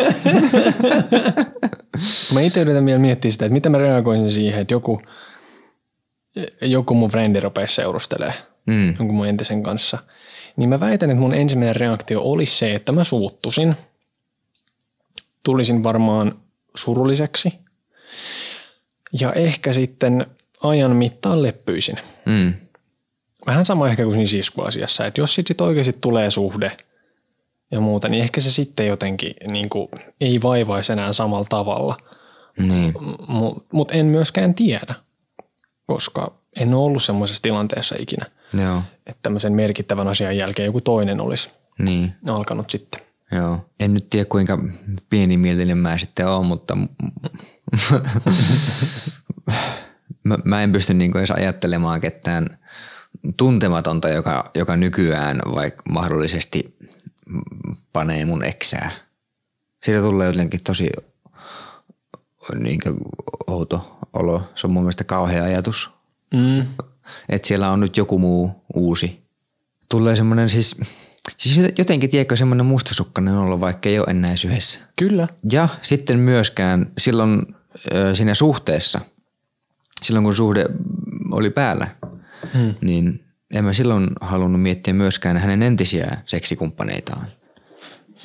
mä 2.34 2.42
itse 2.42 2.62
yritän 2.62 2.86
vielä 2.86 3.00
miettiä 3.00 3.32
sitä, 3.32 3.46
että 3.46 3.54
miten 3.54 3.72
mä 3.72 3.78
reagoisin 3.78 4.32
siihen, 4.32 4.62
että 4.62 4.74
joku, 4.74 5.02
joku 6.62 6.94
mun 6.94 7.10
frendi 7.10 7.40
rupeaa 7.40 7.68
seurustelee 7.68 8.34
Mm. 8.66 8.88
jonkun 8.88 9.16
mun 9.16 9.28
entisen 9.28 9.64
kanssa. 9.64 9.98
Niin 10.56 10.70
mä 10.70 10.80
väitän, 10.80 11.10
että 11.10 11.22
mun 11.22 11.34
ensimmäinen 11.34 11.76
reaktio 11.76 12.22
olisi 12.22 12.58
se, 12.58 12.76
että 12.76 12.92
mä 12.92 13.04
suuttusin. 13.04 13.76
Tulisin 15.44 15.84
varmaan 15.84 16.36
surulliseksi. 16.76 17.54
Ja 19.20 19.34
ehkä 19.34 19.74
sitten 19.74 20.26
ajan 20.64 20.96
mittaan 20.96 21.44
leppyisin. 21.44 22.00
Mm. 22.26 22.54
Vähän 23.46 23.66
sama 23.66 23.88
ehkä 23.88 24.04
kuin 24.04 24.14
siinä 24.14 24.28
siskuasiassa, 24.28 25.06
että 25.06 25.22
jos 25.22 25.36
sitten 25.36 25.54
sit 25.54 25.62
oikeasti 25.62 25.94
tulee 26.02 26.32
suhde 26.32 26.78
ja 27.72 27.80
muuta, 27.80 28.10
niin 28.10 28.24
ehkä 28.24 28.42
se 28.42 28.52
sitten 28.52 28.88
jotenkin 28.88 29.34
niin 29.48 29.70
kuin, 29.70 29.88
ei 30.22 30.42
vaivaisi 30.42 30.94
enää 30.94 31.14
samalla 31.14 31.46
tavalla. 31.50 31.98
Niin. 32.58 32.94
Mutta 33.72 33.94
en 33.94 34.06
myöskään 34.06 34.54
tiedä, 34.54 34.96
koska 35.86 36.32
en 36.56 36.74
ole 36.74 36.86
ollut 36.86 37.04
semmoisessa 37.04 37.42
tilanteessa 37.42 37.96
ikinä, 38.00 38.26
Joo. 38.54 38.82
että 39.06 39.20
tämmöisen 39.22 39.54
merkittävän 39.54 40.08
asian 40.08 40.38
jälkeen 40.38 40.66
joku 40.66 40.82
toinen 40.82 41.22
olisi 41.22 41.50
Niin. 41.80 42.14
alkanut 42.28 42.70
sitten. 42.70 43.02
Joo. 43.32 43.66
En 43.80 43.94
nyt 43.94 44.10
tiedä 44.10 44.26
kuinka 44.26 44.60
pienimielinen 45.10 45.78
mä 45.78 45.98
sitten 45.98 46.28
oon, 46.28 46.46
mutta 46.46 46.78
mä, 50.24 50.38
mä 50.44 50.64
en 50.64 50.72
pysty 50.72 50.94
niin 50.94 51.18
edes 51.18 51.32
ajattelemaan 51.32 52.02
ketään 52.02 52.58
tuntematonta, 53.38 54.10
joka, 54.10 54.52
joka 54.56 54.78
nykyään 54.78 55.40
vaikka 55.56 55.84
mahdollisesti 55.90 56.78
panee 57.94 58.26
mun 58.26 58.44
eksää. 58.44 58.92
Siitä 59.84 60.00
tulee 60.02 60.28
jotenkin 60.28 60.64
tosi 60.64 60.90
niin 62.60 62.80
outo 63.48 63.95
olo. 64.16 64.44
Se 64.56 64.68
on 64.68 64.74
mun 64.74 64.84
mielestä 64.84 65.04
kauhea 65.04 65.44
ajatus. 65.44 65.92
Mm. 66.34 66.66
Että 67.30 67.48
siellä 67.48 67.72
on 67.72 67.80
nyt 67.80 67.98
joku 67.98 68.20
muu 68.20 68.52
uusi. 68.74 69.26
Tulee 69.90 70.16
semmoinen 70.16 70.50
siis, 70.50 70.78
siis 71.38 71.60
jotenkin 71.78 72.10
tiedätkö 72.10 72.36
semmoinen 72.36 72.66
mustasukkainen 72.66 73.34
olo, 73.34 73.60
vaikka 73.60 73.90
ei 73.90 74.00
ole 74.00 74.08
enää 74.10 74.36
yhdessä. 74.46 74.80
Kyllä. 74.96 75.28
Ja 75.52 75.68
sitten 75.82 76.20
myöskään 76.20 76.92
silloin 76.98 77.56
ö, 77.94 78.16
siinä 78.16 78.34
suhteessa, 78.34 79.02
silloin 80.02 80.24
kun 80.24 80.36
suhde 80.36 80.66
oli 81.32 81.50
päällä, 81.50 81.88
hmm. 82.54 82.76
niin 82.82 83.26
en 83.54 83.64
mä 83.64 83.74
silloin 83.74 84.08
halunnut 84.22 84.62
miettiä 84.62 84.94
myöskään 84.94 85.38
hänen 85.38 85.64
entisiä 85.64 86.18
seksikumppaneitaan. 86.26 87.28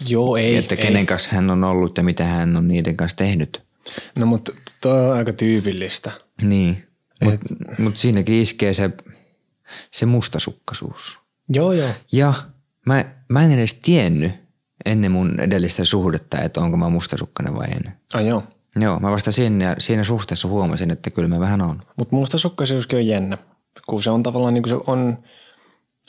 Joo, 0.09 0.37
ei. 0.37 0.57
että 0.57 0.75
ei. 0.75 0.83
kenen 0.83 1.07
kanssa 1.07 1.31
hän 1.33 1.51
on 1.51 1.65
ollut 1.65 1.97
ja 1.97 2.03
mitä 2.03 2.25
hän 2.25 2.57
on 2.57 2.69
niiden 2.69 2.97
kanssa 2.97 3.17
tehnyt. 3.17 3.63
No 4.15 4.27
mutta 4.27 4.53
toi 4.81 5.11
on 5.11 5.17
aika 5.17 5.33
tyypillistä. 5.33 6.11
Niin, 6.43 6.89
mutta 7.25 7.55
mut 7.79 7.97
siinäkin 7.97 8.35
iskee 8.35 8.75
se, 8.75 8.91
se 9.91 10.07
mustasukkaisuus. 10.07 11.19
Joo, 11.49 11.73
joo. 11.73 11.89
Ja 12.13 12.35
mä, 12.87 13.05
mä 13.29 13.45
en 13.45 13.53
edes 13.53 13.75
tiennyt 13.75 14.33
ennen 14.85 15.13
mun 15.13 15.41
edellistä 15.41 15.85
suhdetta, 15.85 16.41
että 16.41 16.61
onko 16.61 16.77
mä 16.77 16.89
mustasukkainen 16.89 17.55
vai 17.55 17.69
en. 17.71 17.93
Ai 18.15 18.27
joo. 18.27 18.43
Joo, 18.77 19.01
mä 19.01 19.11
vasta 19.11 19.33
siinä, 19.33 19.77
siinä 19.79 20.05
suhteessa 20.05 20.49
huomasin, 20.49 20.91
että 20.91 21.11
kyllä 21.11 21.29
mä 21.29 21.41
vähän 21.41 21.61
on. 21.61 21.83
Mutta 21.97 22.17
mustasukkaisuuskin 22.17 22.99
on 22.99 23.07
jännä, 23.07 23.39
kun 23.87 24.03
se 24.03 24.11
on 24.11 24.23
tavallaan 24.23 24.55
niin 24.55 24.63
kuin 24.63 24.71
se 24.71 24.85
on, 24.87 25.19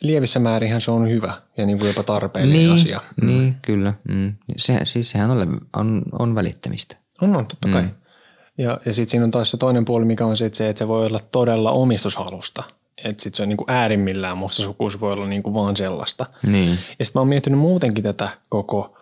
lievissä 0.02 0.40
määrinhän 0.40 0.82
se 0.82 0.92
on 0.92 1.10
hyvä 1.10 1.42
ja 1.58 1.66
niin 1.66 1.80
kuin 1.80 1.88
jopa 1.88 2.04
tarpeellinen 2.04 2.62
niin, 2.62 2.74
asia. 2.74 3.02
Niin, 3.22 3.56
kyllä. 3.62 3.94
Mm. 4.10 4.34
Se, 4.58 4.80
siis 4.84 5.12
sehän 5.12 5.32
on, 5.32 5.62
on, 5.74 6.02
on 6.20 6.36
välittämistä. 6.36 6.98
On, 7.22 7.36
on, 7.36 7.46
totta 7.46 7.68
kai. 7.68 7.82
Mm. 7.84 7.92
Ja, 8.58 8.80
ja 8.86 8.94
sitten 8.94 9.12
siinä 9.12 9.24
on 9.24 9.32
taas 9.32 9.52
se 9.52 9.58
toinen 9.58 9.86
puoli, 9.86 10.06
mikä 10.06 10.26
on 10.26 10.36
että 10.46 10.58
se, 10.58 10.70
että 10.70 10.80
se 10.80 10.88
voi 10.88 11.06
olla 11.06 11.20
todella 11.32 11.72
omistushalusta. 11.72 12.64
Että 12.98 13.24
sitten 13.24 13.38
se 13.38 13.44
on 13.44 13.50
niin 13.50 13.58
kuin 13.58 13.70
äärimmillään 13.72 14.38
mustasukuus 14.38 15.02
voi 15.02 15.14
olla 15.14 15.28
niin 15.28 15.44
kuin 15.44 15.54
vaan 15.54 15.78
sellaista. 15.78 16.26
Niin. 16.44 16.70
Ja 16.70 17.06
sitten 17.06 17.20
mä 17.20 17.22
oon 17.22 17.28
miettinyt 17.28 17.60
muutenkin 17.60 18.04
tätä 18.04 18.30
koko 18.50 18.98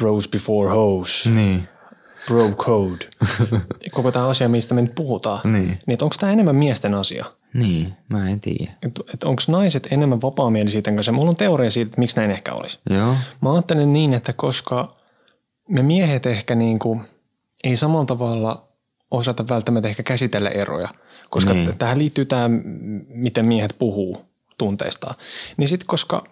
bros 0.00 0.28
before 0.28 0.70
hoes, 0.70 1.28
Niin. 1.34 1.68
bro 2.26 2.48
code, 2.50 3.06
koko 3.92 4.12
tämä 4.12 4.28
asia, 4.28 4.48
mistä 4.48 4.74
me 4.74 4.82
nyt 4.82 4.94
puhutaan. 4.94 5.52
Niin. 5.52 5.78
niin 5.86 5.98
onko 6.02 6.14
tämä 6.20 6.32
enemmän 6.32 6.56
miesten 6.56 6.94
asia? 6.94 7.24
Niin, 7.54 7.92
mä 8.08 8.30
en 8.30 8.40
tiedä. 8.40 8.72
Että 8.82 9.00
et 9.14 9.24
onko 9.24 9.42
naiset 9.48 9.88
enemmän 9.90 10.22
vapaamielisiä 10.22 10.82
tämän 10.82 10.96
kanssa? 10.96 11.12
Mulla 11.12 11.30
on 11.30 11.36
teoria 11.36 11.70
siitä, 11.70 11.88
että 11.88 12.00
miksi 12.00 12.16
näin 12.16 12.30
ehkä 12.30 12.54
olisi. 12.54 12.78
Joo. 12.90 13.14
Mä 13.40 13.52
ajattelen 13.52 13.92
niin, 13.92 14.12
että 14.12 14.32
koska 14.32 14.96
me 15.68 15.82
miehet 15.82 16.26
ehkä 16.26 16.54
niin 16.54 16.78
kuin, 16.78 17.00
ei 17.64 17.76
samalla 17.76 18.06
tavalla 18.06 18.68
osata 19.10 19.48
välttämättä 19.48 19.88
ehkä 19.88 20.02
käsitellä 20.02 20.50
eroja, 20.50 20.88
koska 21.30 21.52
Niin. 21.54 21.78
tähän 21.78 21.98
liittyy 21.98 22.24
tämä, 22.24 22.50
miten 23.08 23.44
miehet 23.44 23.76
puhuu 23.78 24.24
tunteistaan. 24.58 25.14
Niin 25.56 25.68
sitten 25.68 25.86
koska 25.86 26.24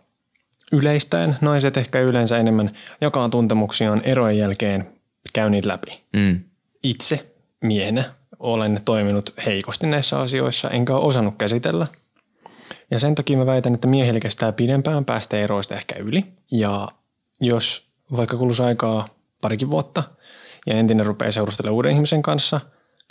yleistäen 0.72 1.36
naiset 1.40 1.76
ehkä 1.76 2.00
yleensä 2.00 2.38
enemmän 2.38 2.70
jakaa 3.00 3.28
tuntemuksiaan 3.28 4.02
erojen 4.04 4.38
jälkeen, 4.38 4.92
käy 5.32 5.50
niitä 5.50 5.68
läpi. 5.68 6.04
Mm. 6.16 6.40
Itse 6.82 7.34
miehenä 7.64 8.04
olen 8.38 8.80
toiminut 8.84 9.34
heikosti 9.46 9.86
näissä 9.86 10.20
asioissa, 10.20 10.70
enkä 10.70 10.96
ole 10.96 11.04
osannut 11.04 11.34
käsitellä. 11.38 11.86
Ja 12.90 12.98
sen 12.98 13.14
takia 13.14 13.38
mä 13.38 13.46
väitän, 13.46 13.74
että 13.74 13.88
miehillä 13.88 14.20
kestää 14.20 14.52
pidempään 14.52 15.04
päästä 15.04 15.36
eroista 15.36 15.74
ehkä 15.74 15.94
yli. 15.98 16.24
Ja 16.50 16.88
jos 17.40 17.90
vaikka 18.16 18.36
kuluisi 18.36 18.62
aikaa 18.62 19.08
parikin 19.40 19.70
vuotta 19.70 20.02
ja 20.70 20.78
entinen 20.78 21.06
rupeaa 21.06 21.32
seurustelemaan 21.32 21.74
uuden 21.74 21.92
ihmisen 21.92 22.22
kanssa, 22.22 22.60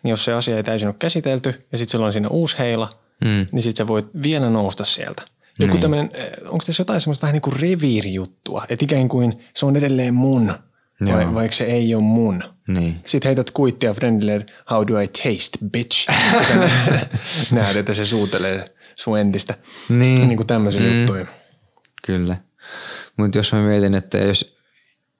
niin 0.03 0.09
jos 0.09 0.25
se 0.25 0.33
asia 0.33 0.55
ei 0.57 0.63
täysin 0.63 0.87
ole 0.87 0.95
käsitelty 0.99 1.67
ja 1.71 1.77
sitten 1.77 1.91
sillä 1.91 2.05
on 2.05 2.13
siinä 2.13 2.27
uusi 2.27 2.57
heila, 2.59 2.99
Mm. 3.25 3.45
niin 3.51 3.61
sitten 3.61 3.77
sä 3.85 3.87
voit 3.87 4.05
vielä 4.23 4.49
nousta 4.49 4.85
sieltä. 4.85 5.21
Joku 5.59 5.73
Niin. 5.73 5.81
tämmöinen, 5.81 6.11
onko 6.45 6.65
tässä 6.65 6.81
jotain 6.81 7.01
semmoista 7.01 7.21
vähän 7.21 7.33
niin 7.33 7.41
kuin 7.41 7.59
reviirijuttua, 7.59 8.65
että 8.69 8.85
ikään 8.85 9.09
kuin 9.09 9.39
se 9.55 9.65
on 9.65 9.75
edelleen 9.75 10.13
mun, 10.13 10.53
vai, 11.05 11.23
Joo. 11.23 11.33
vaikka 11.33 11.55
se 11.57 11.63
ei 11.63 11.95
ole 11.95 12.03
mun. 12.03 12.43
Niin. 12.67 12.95
Sitten 13.05 13.29
heität 13.29 13.51
kuittia 13.51 13.93
friendille, 13.93 14.45
how 14.71 14.87
do 14.87 14.99
I 14.99 15.07
taste, 15.07 15.57
bitch? 15.71 16.09
Näet, 17.51 17.77
että 17.77 17.93
se 17.93 18.05
suutelee 18.05 18.75
sun 18.95 19.19
entistä. 19.19 19.55
Niin. 19.89 20.27
Niin 20.27 20.37
kuin 20.37 20.47
tämmöisiä 20.47 20.81
mm. 20.81 20.99
juttuja. 20.99 21.25
Kyllä. 22.05 22.37
Mutta 23.17 23.37
jos 23.37 23.53
mä 23.53 23.61
mietin, 23.61 23.95
että 23.95 24.17
jos, 24.17 24.57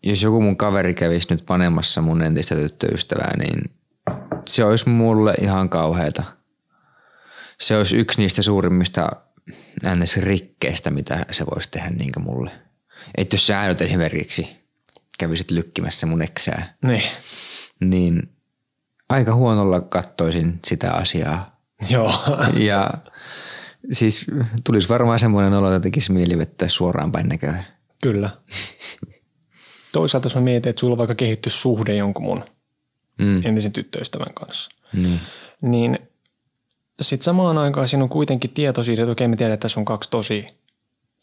jos 0.03 0.23
joku 0.23 0.41
mun 0.41 0.57
kaveri 0.57 0.93
kävisi 0.93 1.27
nyt 1.29 1.45
panemassa 1.45 2.01
mun 2.01 2.21
entistä 2.21 2.55
tyttöystävää, 2.55 3.37
niin 3.37 3.59
se 4.47 4.65
olisi 4.65 4.89
mulle 4.89 5.33
ihan 5.41 5.69
kauheata. 5.69 6.23
Se 7.59 7.77
olisi 7.77 7.97
yksi 7.97 8.21
niistä 8.21 8.41
suurimmista 8.41 9.09
NS-rikkeistä, 9.85 10.89
mitä 10.91 11.25
se 11.31 11.45
voisi 11.45 11.71
tehdä 11.71 11.89
niin 11.89 12.11
mulle. 12.19 12.51
Että 13.17 13.33
jos 13.33 13.47
sä 13.47 13.67
nyt 13.67 13.81
esimerkiksi 13.81 14.47
kävisit 15.19 15.51
lykkimässä 15.51 16.07
mun 16.07 16.21
eksää, 16.21 16.73
Niin. 16.81 17.03
niin 17.79 18.29
aika 19.09 19.35
huonolla 19.35 19.81
kattoisin 19.81 20.59
sitä 20.65 20.91
asiaa. 20.91 21.61
Joo. 21.89 22.13
Ja 22.69 22.93
siis 23.91 24.25
tulisi 24.63 24.89
varmaan 24.89 25.19
semmoinen 25.19 25.53
olo, 25.53 25.67
että 25.71 25.79
tekisi 25.79 26.11
mieli 26.11 26.37
vettää 26.37 26.67
suoraan 26.67 27.11
päin 27.11 27.29
näköä. 27.29 27.63
Kyllä. 28.03 28.29
Toisaalta 29.91 30.25
jos 30.25 30.35
mä 30.35 30.41
mietin, 30.41 30.69
että 30.69 30.79
sulla 30.79 30.93
on 30.93 30.97
vaikka 30.97 31.15
kehitty 31.15 31.49
suhde 31.49 31.95
jonkun 31.95 32.23
mun 32.23 32.43
Mm. 33.17 33.41
entisen 33.45 33.71
tyttöystävän 33.71 34.33
kanssa, 34.33 34.71
Niin. 34.93 35.19
niin 35.61 35.99
sitten 37.01 37.25
samaan 37.25 37.57
aikaan 37.57 37.87
siinä 37.87 38.03
on 38.03 38.09
kuitenkin 38.09 38.51
tieto 38.51 38.83
siitä, 38.83 39.01
että 39.01 39.11
okei 39.11 39.27
me 39.27 39.35
tiedän, 39.35 39.53
että 39.53 39.61
tässä 39.61 39.79
on 39.79 39.85
kaksi 39.85 40.09
tosi 40.09 40.47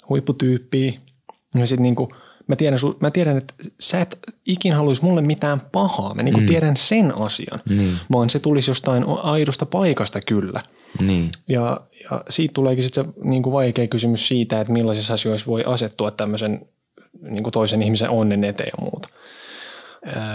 huipputyyppiä. 0.08 0.92
Ja 1.54 1.66
sitten 1.66 1.82
niinku, 1.82 2.12
mä, 2.46 2.56
tiedän, 2.56 2.78
mä 3.00 3.10
tiedän, 3.10 3.36
että 3.36 3.54
sä 3.80 4.00
et 4.00 4.18
ikin 4.46 4.72
haluaisi 4.72 5.04
mulle 5.04 5.22
mitään 5.22 5.60
pahaa. 5.60 6.14
Mä 6.14 6.22
niinku 6.22 6.40
mm. 6.40 6.46
tiedän 6.46 6.76
sen 6.76 7.18
asian, 7.18 7.60
Niin. 7.68 7.98
vaan 8.12 8.30
se 8.30 8.38
tulisi 8.38 8.70
jostain 8.70 9.04
aidosta 9.22 9.66
paikasta 9.66 10.20
kyllä. 10.20 10.62
Niin. 11.00 11.32
Ja, 11.48 11.80
ja 12.10 12.24
siitä 12.28 12.52
tuleekin 12.52 12.84
sitten 12.84 13.04
se 13.04 13.10
niin 13.24 13.42
kuin 13.42 13.52
vaikea 13.52 13.86
kysymys 13.88 14.28
siitä, 14.28 14.60
että 14.60 14.72
millaisissa 14.72 15.14
asioissa 15.14 15.46
voi 15.46 15.64
asettua 15.66 16.10
tämmöisen 16.10 16.68
niin 17.22 17.42
kuin 17.42 17.52
toisen 17.52 17.82
ihmisen 17.82 18.10
onnen 18.10 18.44
eteen 18.44 18.70
ja 18.78 18.84
muuta. 18.84 19.08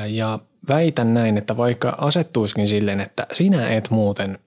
Ja 0.08 0.40
väitän 0.68 1.14
näin, 1.14 1.38
että 1.38 1.58
vaikka 1.58 1.96
asettuisikin 1.98 2.68
silleen, 2.68 3.00
että 3.00 3.28
sinä 3.34 3.70
et 3.70 3.90
muuten 3.90 4.40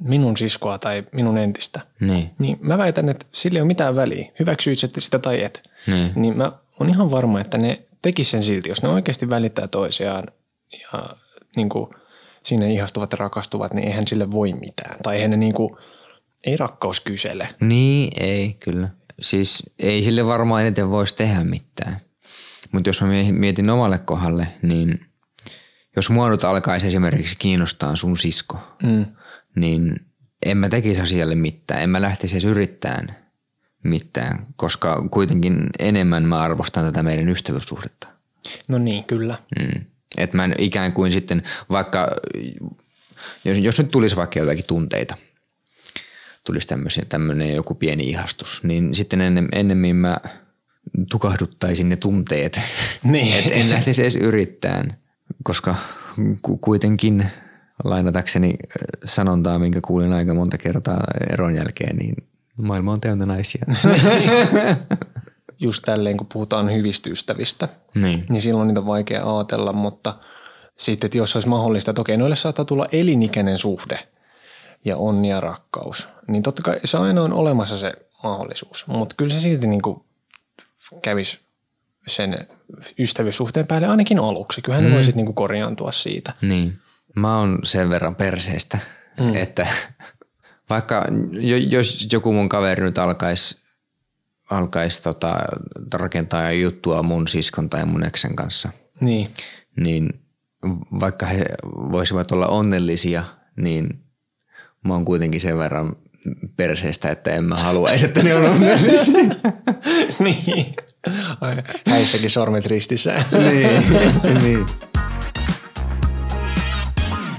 minun 0.00 0.36
siskoa 0.36 0.78
tai 0.78 1.04
minun 1.12 1.38
entistä, 1.38 1.80
Niin. 2.00 2.30
niin 2.38 2.58
mä 2.60 2.78
väitän, 2.78 3.08
että 3.08 3.26
sillä 3.32 3.56
ei 3.56 3.60
ole 3.60 3.66
mitään 3.66 3.96
väliä, 3.96 4.32
hyväksyit 4.40 4.78
sitä 4.98 5.18
tai 5.18 5.44
et. 5.44 5.70
Niin. 5.86 6.12
Niin 6.14 6.36
mä 6.36 6.52
on 6.80 6.88
ihan 6.88 7.10
varma, 7.10 7.40
että 7.40 7.58
ne 7.58 7.82
tekis 8.02 8.30
sen 8.30 8.42
silti, 8.42 8.68
jos 8.68 8.82
ne 8.82 8.88
oikeasti 8.88 9.30
välittää 9.30 9.66
toisiaan 9.68 10.24
ja 10.92 11.16
niin 11.56 11.68
kuin, 11.68 11.90
sinne 12.42 12.72
ihastuvat 12.72 13.12
ja 13.12 13.16
rakastuvat, 13.16 13.74
niin 13.74 13.88
eihän 13.88 14.06
sille 14.06 14.30
voi 14.30 14.52
mitään. 14.52 14.98
Tai 15.02 15.16
eihän 15.16 15.30
ne 15.30 15.36
niin 15.36 15.54
kuin, 15.54 15.76
ei 16.44 16.56
rakkaus 16.56 17.00
kysele. 17.00 17.48
Niin, 17.60 18.10
ei 18.20 18.56
kyllä. 18.60 18.88
Siis 19.20 19.70
ei 19.78 20.02
sille 20.02 20.26
varmaan 20.26 20.62
eniten 20.62 20.90
voisi 20.90 21.16
tehdä 21.16 21.44
mitään. 21.44 21.96
Mutta 22.72 22.88
jos 22.88 23.02
mä 23.02 23.08
mie- 23.08 23.32
mietin 23.32 23.70
omalle 23.70 23.98
kohdalle, 23.98 24.48
niin 24.62 25.00
jos 25.96 26.10
mua 26.10 26.30
nyt 26.30 26.44
alkaisi 26.44 26.86
esimerkiksi 26.86 27.36
kiinnostaa 27.38 27.96
sun 27.96 28.18
sisko, 28.18 28.58
Mm. 28.82 29.06
niin 29.56 29.96
en 30.46 30.56
mä 30.56 30.68
tekisi 30.68 31.00
asialle 31.00 31.34
mitään. 31.34 31.82
En 31.82 31.90
mä 31.90 32.02
lähtisi 32.02 32.34
edes 32.34 32.44
yrittämään 32.44 33.16
mitään, 33.84 34.46
koska 34.56 35.08
kuitenkin 35.10 35.66
enemmän 35.78 36.22
mä 36.24 36.38
arvostan 36.38 36.84
tätä 36.84 37.02
meidän 37.02 37.28
ystävyyssuhdetta. 37.28 38.08
No 38.68 38.78
niin, 38.78 39.04
kyllä. 39.04 39.38
Mm. 39.58 39.84
Että 40.18 40.36
mä 40.36 40.48
ikään 40.58 40.92
kuin 40.92 41.12
sitten, 41.12 41.42
vaikka 41.70 42.08
jos, 43.44 43.58
jos 43.58 43.78
nyt 43.78 43.90
tulisi 43.90 44.16
vaikka 44.16 44.38
jotakin 44.38 44.64
tunteita, 44.66 45.16
tulisi 46.48 46.68
tämmöinen 47.08 47.54
joku 47.54 47.74
pieni 47.74 48.08
ihastus, 48.08 48.64
niin 48.64 48.94
sitten 48.94 49.20
ennen, 49.20 49.48
ennemmin 49.52 49.96
mä 49.96 50.18
tukahduttaisin 51.10 51.88
ne 51.88 51.96
tunteet. 51.96 52.60
Niin. 53.02 53.38
Et 53.38 53.44
en 53.50 53.70
lähtisi 53.70 54.02
edes 54.02 54.16
yrittämään, 54.16 54.96
koska 55.44 55.74
ku, 56.42 56.56
kuitenkin 56.56 57.26
lainatakseni 57.84 58.48
äh, 58.48 58.56
sanontaa, 59.04 59.58
minkä 59.58 59.80
kuulin 59.80 60.12
aika 60.12 60.34
monta 60.34 60.58
kertaa 60.58 61.04
eron 61.30 61.54
jälkeen, 61.54 61.96
niin 61.96 62.14
maailma 62.56 62.92
on 62.92 63.00
täynnä 63.00 63.26
naisia. 63.26 63.64
Just 65.60 65.82
tälleen, 65.86 66.16
kun 66.16 66.26
puhutaan 66.32 66.72
hyvistä 66.72 67.10
ystävistä, 67.10 67.68
niin. 67.94 68.26
niin 68.28 68.42
silloin 68.42 68.68
niitä 68.68 68.80
on 68.80 68.86
vaikea 68.86 69.36
ajatella, 69.36 69.72
mutta 69.72 70.14
sitten, 70.76 71.06
että 71.06 71.18
jos 71.18 71.36
olisi 71.36 71.48
mahdollista, 71.48 71.90
että 71.90 72.00
okei, 72.00 72.16
noille 72.16 72.36
saattaa 72.36 72.64
tulla 72.64 72.88
elinikäinen 72.92 73.58
suhde, 73.58 74.08
ja 74.84 74.96
onni 74.96 75.28
ja 75.28 75.40
rakkaus, 75.40 76.08
niin 76.28 76.42
totta 76.42 76.62
kai 76.62 76.80
se 76.84 76.98
aina 76.98 77.22
on 77.22 77.32
olemassa 77.32 77.78
se 77.78 77.92
mahdollisuus. 78.22 78.86
Mutta 78.86 79.14
kyllä 79.18 79.34
se 79.34 79.40
silti 79.40 79.66
niin 79.66 79.82
kuin 79.82 80.02
kävisi 81.02 81.38
sen 82.06 82.46
ystävyyssuhteen 82.98 83.66
päälle 83.66 83.86
ainakin 83.88 84.18
aluksi. 84.18 84.62
Kyllähän 84.62 84.84
mm. 84.84 84.90
ne 84.90 84.94
voisit 84.96 85.14
niin 85.14 85.26
kuin 85.26 85.34
korjaantua 85.34 85.92
siitä. 85.92 86.32
Niin. 86.42 86.78
Mä 87.16 87.38
oon 87.38 87.58
sen 87.62 87.90
verran 87.90 88.14
perseestä, 88.14 88.78
mm. 89.20 89.34
että 89.34 89.66
vaikka 90.70 91.04
jo, 91.32 91.56
jos 91.56 92.08
joku 92.12 92.32
mun 92.32 92.48
kaveri 92.48 92.84
nyt 92.84 92.98
alkaisi 92.98 93.58
alkais 94.50 95.00
tota, 95.00 95.38
rakentaa 95.94 96.52
juttua 96.52 97.02
mun 97.02 97.28
siskon 97.28 97.70
tai 97.70 97.84
mun 97.84 98.04
eksen 98.04 98.36
kanssa, 98.36 98.68
Niin. 99.00 99.28
niin 99.76 100.10
vaikka 101.00 101.26
he 101.26 101.44
voisivat 101.92 102.32
olla 102.32 102.46
onnellisia, 102.46 103.24
niin 103.56 104.04
mä 104.84 104.94
oon 104.94 105.04
kuitenkin 105.04 105.40
sen 105.40 105.58
verran 105.58 105.96
perseestä, 106.56 107.10
että 107.10 107.30
en 107.30 107.44
mä 107.44 107.54
haluaisi, 107.54 108.04
että 108.04 108.22
ne 108.22 108.34
on 108.34 108.44
onnellisia. 108.44 109.24
niin. 110.24 110.74
Ai, 111.40 111.56
häissäkin 111.86 112.30
sormet 112.30 112.66
ristissä. 112.66 113.22
niin, 113.32 113.84
niin. 114.42 114.66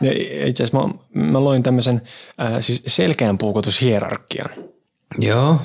Ja 0.01 0.11
itse 0.47 0.63
asiassa 0.63 0.87
mä, 0.87 0.93
mä 1.13 1.43
loin 1.43 1.63
tämmöisen 1.63 2.01
äh, 2.41 2.53
siis 2.59 2.83
selkeän 2.85 3.37
puukotushierarkian, 3.37 4.49
Joo, 5.17 5.59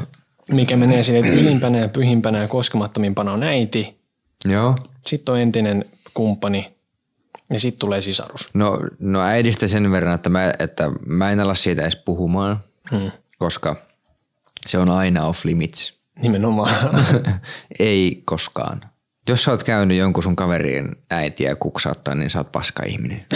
mikä 0.50 0.76
menee 0.76 1.02
sinne, 1.02 1.20
että 1.20 1.32
ylimpänä 1.32 1.78
ja 1.78 1.88
pyhimpänä 1.88 2.38
ja 2.38 2.48
koskemattomimpana 2.48 3.32
on 3.32 3.42
äiti, 3.42 4.00
joo. 4.44 4.76
sitten 5.06 5.32
on 5.32 5.40
entinen 5.40 5.84
kumppani 6.14 6.73
ja 7.50 7.58
sitten 7.60 7.78
tulee 7.78 8.00
sisarus. 8.00 8.50
No, 8.54 8.78
no 8.98 9.20
äidistä 9.22 9.68
sen 9.68 9.90
verran, 9.90 10.14
että 10.14 10.28
mä, 10.30 10.52
että 10.58 10.90
mä 11.06 11.30
en 11.30 11.40
ala 11.40 11.54
siitä 11.54 11.82
edes 11.82 11.96
puhumaan, 11.96 12.58
Hmm. 12.90 13.10
koska 13.38 13.76
se 14.66 14.78
on 14.78 14.88
aina 14.90 15.26
off 15.26 15.44
limits. 15.44 15.98
Nimenomaan. 16.22 16.74
Ei 17.78 18.22
koskaan. 18.24 18.80
Jos 19.28 19.44
sä 19.44 19.50
oot 19.50 19.62
käynyt 19.62 19.98
jonkun 19.98 20.22
sun 20.22 20.36
kaverien 20.36 20.96
äitiä 21.10 21.56
kuksauttaa, 21.56 22.14
niin 22.14 22.30
sä 22.30 22.38
oot 22.38 22.52
paska 22.52 22.82
ihminen. 22.86 23.26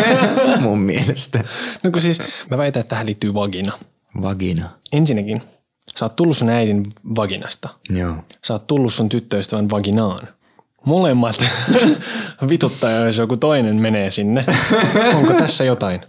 Mun 0.60 0.78
mielestä. 0.80 1.44
no 1.82 1.90
kun 1.90 2.02
siis 2.02 2.22
mä 2.50 2.58
väitän, 2.58 2.80
että 2.80 2.88
tähän 2.90 3.06
liittyy 3.06 3.34
vagina. 3.34 3.72
Vagina. 4.22 4.70
Ensinnäkin, 4.92 5.42
sä 5.98 6.04
oot 6.04 6.16
tullut 6.16 6.36
sun 6.36 6.48
äidin 6.48 6.82
vaginasta. 7.16 7.68
Joo. 7.90 8.14
Sä 8.44 8.54
oot 8.54 8.66
tullut 8.66 8.94
sun 8.94 9.08
tyttöystävän 9.08 9.70
vaginaan. 9.70 10.28
Molemmat 10.86 11.44
vituttaa, 12.48 12.90
jos 12.90 13.16
joku 13.18 13.36
toinen 13.36 13.76
menee 13.76 14.10
sinne. 14.10 14.44
Onko 15.16 15.32
tässä 15.32 15.64
jotain? 15.64 16.00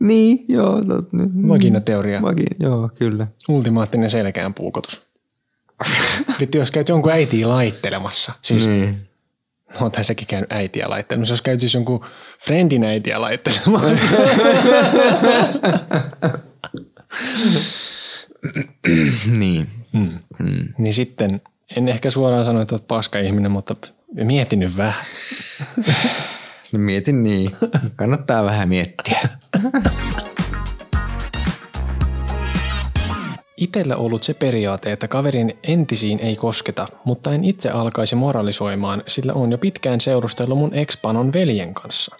Niin, 0.00 0.44
joo. 0.48 0.84
Tot, 0.84 1.12
nyt. 1.12 1.30
Vaginateoria. 1.48 2.22
Vagina, 2.22 2.56
joo, 2.60 2.90
kyllä. 2.94 3.26
Ultimaattinen 3.48 4.10
selkään 4.10 4.54
puukotus. 4.54 5.02
Vittu, 6.40 6.58
jos 6.58 6.70
käyt 6.70 6.88
jonkun 6.88 7.12
äitiä 7.12 7.48
laittelemassa. 7.48 8.32
Siis, 8.42 8.66
Niin. 8.66 9.08
no 9.80 9.90
tässäkin 9.90 10.26
käynyt 10.26 10.52
äitiä 10.52 10.90
laittelemassa. 10.90 11.32
Jos 11.32 11.42
käyt 11.42 11.60
siis 11.60 11.74
jonkun 11.74 12.04
friendin 12.40 12.84
äitiä 12.84 13.20
laittelemassa. 13.20 14.16
niin. 19.38 19.66
Niin 20.88 20.94
sitten, 20.94 21.40
en 21.76 21.88
ehkä 21.88 22.10
suoraan 22.10 22.44
sano, 22.44 22.60
että 22.60 22.74
oot 22.74 22.88
paska 22.88 23.18
ihminen, 23.18 23.50
mutta 23.50 23.76
mieti 24.14 24.56
nyt 24.56 24.76
vähän. 24.76 25.04
No 26.72 26.78
mietin 26.78 27.24
niin. 27.24 27.56
Kannattaa 27.96 28.44
vähän 28.44 28.68
miettiä. 28.68 29.20
Itellä 33.56 33.96
ollut 33.96 34.22
se 34.22 34.34
periaate, 34.34 34.92
että 34.92 35.08
kaverin 35.08 35.58
entisiin 35.62 36.20
ei 36.20 36.36
kosketa, 36.36 36.86
mutta 37.04 37.32
en 37.32 37.44
itse 37.44 37.70
alkaisi 37.70 38.14
moralisoimaan, 38.14 39.02
sillä 39.06 39.32
on 39.32 39.52
jo 39.52 39.58
pitkään 39.58 40.00
seurustellut 40.00 40.58
mun 40.58 40.74
ekspanon 40.74 41.32
veljen 41.32 41.74
kanssa. 41.74 42.16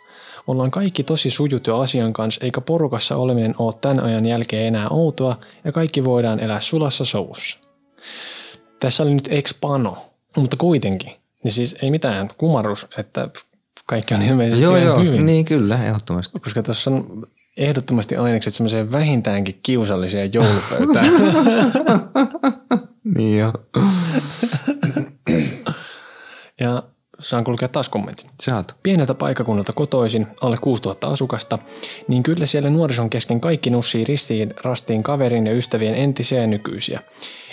Ollaan 0.47 0.71
kaikki 0.71 1.05
tosi 1.05 1.31
sujut 1.31 1.67
jo 1.67 1.79
asian 1.79 2.13
kanssa, 2.13 2.45
eikä 2.45 2.61
porukassa 2.61 3.17
oleminen 3.17 3.55
ole 3.59 3.75
tämän 3.81 4.01
ajan 4.01 4.27
jälkeen 4.27 4.67
enää 4.67 4.89
outoa, 4.89 5.39
ja 5.65 5.73
kaikki 5.73 6.05
voidaan 6.05 6.41
elää 6.41 6.61
sulassa 6.61 7.05
sovussa. 7.05 7.59
Tässä 8.81 9.03
oli 9.03 9.15
nyt 9.15 9.29
ekspano, 9.31 9.97
mutta 10.37 10.57
kuitenkin. 10.57 11.13
Niin 11.45 11.53
siis 11.53 11.77
ei 11.83 11.91
mitään 11.91 12.29
kumarus, 12.39 12.87
että 12.99 13.31
kaikki 13.87 14.15
on 14.15 14.23
ilmeisesti 14.23 14.63
joo, 14.63 14.77
ihan 14.77 14.87
joo. 14.87 15.01
hyvin. 15.01 15.27
Niin 15.27 15.45
kyllä, 15.45 15.85
ehdottomasti. 15.85 16.41
Koska 16.41 16.63
tuossa 16.63 16.91
on 16.91 17.27
ehdottomasti 17.57 18.17
ainekset 18.17 18.55
semmoiseen 18.55 18.93
vähintäänkin 18.93 19.61
kiusalliseen 19.63 20.33
joulupöytään. 20.33 21.07
Niin 23.17 23.39
joo. 23.39 23.53
ja 26.61 26.83
saan 27.21 27.45
kulkea 27.45 27.69
taas 27.69 27.89
kommentin. 27.89 28.31
Saat. 28.43 28.75
Pieneltä 28.83 29.15
paikakunnalta 29.15 29.73
kotoisin, 29.73 30.27
alle 30.41 30.57
6000 30.57 31.09
asukasta, 31.09 31.59
niin 32.09 32.23
kyllä 32.23 32.47
siellä 32.47 32.71
nuorison 32.71 33.11
kesken 33.11 33.41
kaikki 33.41 33.71
nussii 33.71 34.05
ristiin 34.05 34.55
rastiin 34.65 35.03
kaverin 35.03 35.47
ja 35.47 35.53
ystävien 35.53 35.95
entisiä 35.95 36.41
ja 36.41 36.47
nykyisiä. 36.47 37.01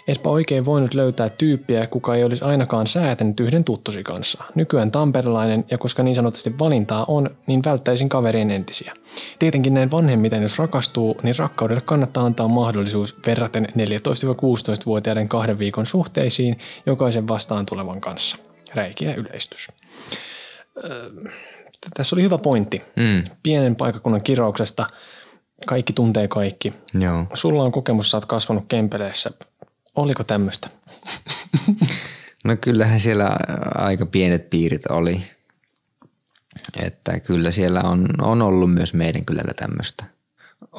Etpä 0.08 0.30
oikein 0.30 0.66
voinut 0.66 0.94
löytää 0.94 1.30
tyyppiä, 1.30 1.88
kuka 1.88 2.16
ei 2.16 2.24
olisi 2.24 2.44
ainakaan 2.44 2.88
säätänyt 2.88 3.40
yhden 3.40 3.64
tuttusi 3.64 4.04
kanssa. 4.04 4.44
Nykyään 4.56 4.92
tamperilainen 4.92 5.66
ja 5.72 5.78
koska 5.78 6.04
niin 6.04 6.16
sanotusti 6.16 6.54
valintaa 6.60 7.06
on, 7.08 7.30
niin 7.48 7.62
välttäisin 7.66 8.10
kaverien 8.10 8.52
entisiä. 8.52 8.94
Tietenkin 9.40 9.74
näin 9.74 9.92
vanhemmiten, 9.92 10.42
jos 10.42 10.60
rakastuu, 10.60 11.18
niin 11.24 11.36
rakkaudelle 11.38 11.82
kannattaa 11.82 12.26
antaa 12.26 12.48
mahdollisuus 12.48 13.16
verraten 13.28 13.68
14-16-vuotiaiden 13.72 15.30
kahden 15.30 15.60
viikon 15.60 15.86
suhteisiin 15.86 16.58
jokaisen 16.86 17.28
vastaan 17.28 17.66
tulevan 17.66 18.02
kanssa. 18.02 18.38
Räikeä 18.74 19.14
yleistys. 19.14 19.68
Tässä 21.94 22.16
oli 22.16 22.24
hyvä 22.24 22.38
pointti. 22.38 22.82
Mm. 22.96 23.24
Pienen 23.44 23.76
paikakunnan 23.76 24.22
kirauksesta 24.22 24.88
kaikki 25.66 25.94
tuntee 25.94 26.28
kaikki. 26.28 26.74
Joo. 27.00 27.26
Sulla 27.34 27.64
on 27.64 27.72
kokemus, 27.72 28.12
sä 28.12 28.18
oot 28.18 28.26
kasvanut 28.26 28.66
Kempeleessä. 28.68 29.32
Oliko 29.96 30.24
tämmöistä? 30.24 30.70
No 32.46 32.58
kyllähän 32.62 33.00
siellä 33.00 33.38
aika 33.76 34.06
pienet 34.06 34.50
piirit 34.50 34.86
oli. 34.86 35.22
Että 36.80 37.20
kyllä 37.20 37.52
siellä 37.52 37.82
on, 37.82 38.08
on 38.22 38.42
ollut 38.42 38.74
myös 38.74 38.94
meidän 38.94 39.26
kylällä 39.26 39.54
tämmöistä. 39.54 40.04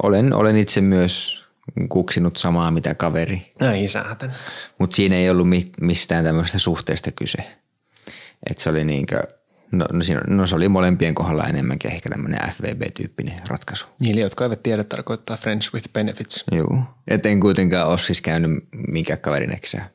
Olen, 0.02 0.32
olen 0.32 0.56
itse 0.56 0.80
myös 0.80 1.44
kuksinut 1.88 2.36
samaa 2.36 2.70
mitä 2.70 2.94
kaveri, 2.94 3.52
Ai 3.60 3.88
säätän. 3.88 4.34
mutta 4.78 4.96
siinä 4.96 5.16
ei 5.16 5.30
ollut 5.30 5.48
mi- 5.48 5.72
mistään 5.80 6.24
tämmöistä 6.24 6.58
suhteesta 6.58 7.10
kyse. 7.12 7.56
Et 8.50 8.58
se 8.58 8.70
oli 8.70 8.84
niinkö, 8.84 9.20
no, 9.72 9.86
no, 9.92 10.04
siinä, 10.04 10.20
no 10.26 10.46
se 10.46 10.54
oli 10.56 10.68
molempien 10.68 11.14
kohdalla 11.14 11.44
enemmänkin 11.44 11.90
ehkä 11.90 12.10
tämmöinen 12.10 12.40
FVB-tyyppinen 12.52 13.40
ratkaisu. 13.48 13.86
Niille, 14.00 14.20
jotka 14.20 14.44
eivät 14.44 14.62
tiedä, 14.62 14.84
tarkoittaa 14.84 15.36
Friends 15.36 15.74
with 15.74 15.88
Benefits. 15.92 16.44
Joo. 16.52 16.82
Et 17.08 17.26
en 17.26 17.40
kuitenkaan 17.40 17.88
ole 17.88 17.98
siis 17.98 18.20
käynyt 18.20 18.50
minkä 18.88 19.16
kaverin 19.16 19.52
eksää 19.52 19.90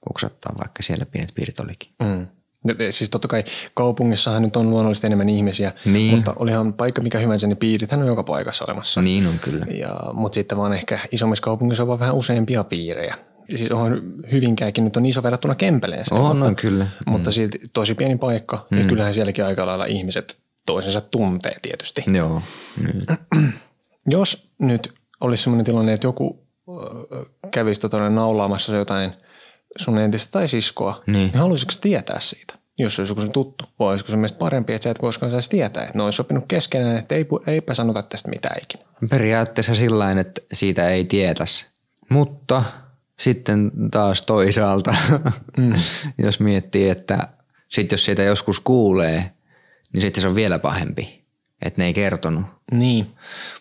kuksattaa, 0.00 0.52
vaikka 0.58 0.82
siellä 0.82 1.06
pienet 1.06 1.32
piirit 1.34 1.60
olikin. 1.60 1.90
Mm. 2.02 2.26
No, 2.64 2.74
siis 2.90 3.10
totta 3.10 3.28
kai 3.28 3.44
kaupungissahan 3.74 4.42
nyt 4.42 4.56
on 4.56 4.70
luonnollisesti 4.70 5.06
enemmän 5.06 5.28
ihmisiä, 5.28 5.72
Niin. 5.84 6.14
mutta 6.16 6.32
olihan 6.36 6.72
paikka 6.72 7.02
mikä 7.02 7.18
hyvänsä, 7.18 7.46
niin 7.46 7.56
piirithän 7.56 8.00
on 8.00 8.06
joka 8.06 8.22
paikassa 8.22 8.64
olemassa. 8.64 9.02
Niin 9.02 9.26
on 9.26 9.38
kyllä. 9.38 9.66
Ja, 9.70 9.96
mutta 10.12 10.34
sitten 10.34 10.58
vaan 10.58 10.72
ehkä 10.72 10.98
isommissa 11.12 11.42
kaupungissa 11.42 11.82
on 11.82 11.86
vaan 11.86 12.00
vähän 12.00 12.14
useampia 12.14 12.64
piirejä. 12.64 13.14
Siis 13.56 13.70
on 13.70 14.02
Hyvinkääkin 14.32 14.84
nyt 14.84 14.96
on 14.96 15.06
iso 15.06 15.22
verrattuna 15.22 15.54
Kempeleeseen. 15.54 16.20
On, 16.20 16.36
mutta, 16.36 16.48
on 16.48 16.56
kyllä. 16.56 16.86
Mutta 17.06 17.32
silti 17.32 17.60
tosi 17.72 17.94
pieni 17.94 18.18
paikka 18.18 18.66
mm. 18.70 18.78
ja 18.78 18.84
kyllähän 18.84 19.14
sielläkin 19.14 19.44
aika 19.44 19.66
lailla 19.66 19.84
ihmiset 19.84 20.38
toisensa 20.66 21.00
tuntee 21.00 21.56
tietysti. 21.62 22.04
Joo. 22.06 22.42
Niin. 22.82 23.52
Jos 24.06 24.50
nyt 24.58 24.92
olisi 25.20 25.42
sellainen 25.42 25.64
tilanne, 25.64 25.92
että 25.92 26.06
joku 26.06 26.46
kävisi 27.50 27.80
tota 27.80 28.10
naulaamassa 28.10 28.76
jotain 28.76 29.12
sun 29.78 29.98
entistä 29.98 30.32
tai 30.32 30.48
siskoa, 30.48 31.02
Niin. 31.06 31.12
niin 31.12 31.38
haluaisitko 31.38 31.74
tietää 31.80 32.20
siitä? 32.20 32.54
Jos 32.78 32.96
se 32.96 33.02
olisi 33.02 33.10
joku 33.10 33.20
sun 33.20 33.32
tuttu, 33.32 33.64
vai 33.78 33.88
olisiko 33.88 34.10
se 34.10 34.16
mielestä 34.16 34.38
parempi, 34.38 34.72
että 34.72 34.84
sä 34.84 34.90
et 34.90 34.98
koskaan 34.98 35.32
saisi 35.32 35.50
tietää, 35.50 35.82
että 35.84 35.98
ne 35.98 36.04
olisi 36.04 36.16
sopinut 36.16 36.44
keskenään, 36.48 36.96
että 36.96 37.14
ei, 37.14 37.26
eipä 37.46 37.74
sanota 37.74 38.02
tästä 38.02 38.28
mitään 38.28 38.60
ikinä. 38.62 38.84
Periaatteessa 39.10 39.74
sillä 39.74 40.10
että 40.12 40.40
siitä 40.52 40.88
ei 40.88 41.04
tietäisi. 41.04 41.66
Mutta 42.10 42.62
sitten 43.18 43.70
taas 43.90 44.22
toisaalta, 44.22 44.94
mm. 45.56 45.72
jos 46.24 46.40
miettii, 46.40 46.88
että 46.88 47.28
sit 47.68 47.92
jos 47.92 48.04
siitä 48.04 48.22
joskus 48.22 48.60
kuulee, 48.60 49.30
niin 49.92 50.00
sitten 50.00 50.22
se 50.22 50.28
on 50.28 50.34
vielä 50.34 50.58
pahempi, 50.58 51.24
että 51.62 51.80
ne 51.80 51.86
ei 51.86 51.94
kertonut. 51.94 52.44
Niin. 52.72 53.06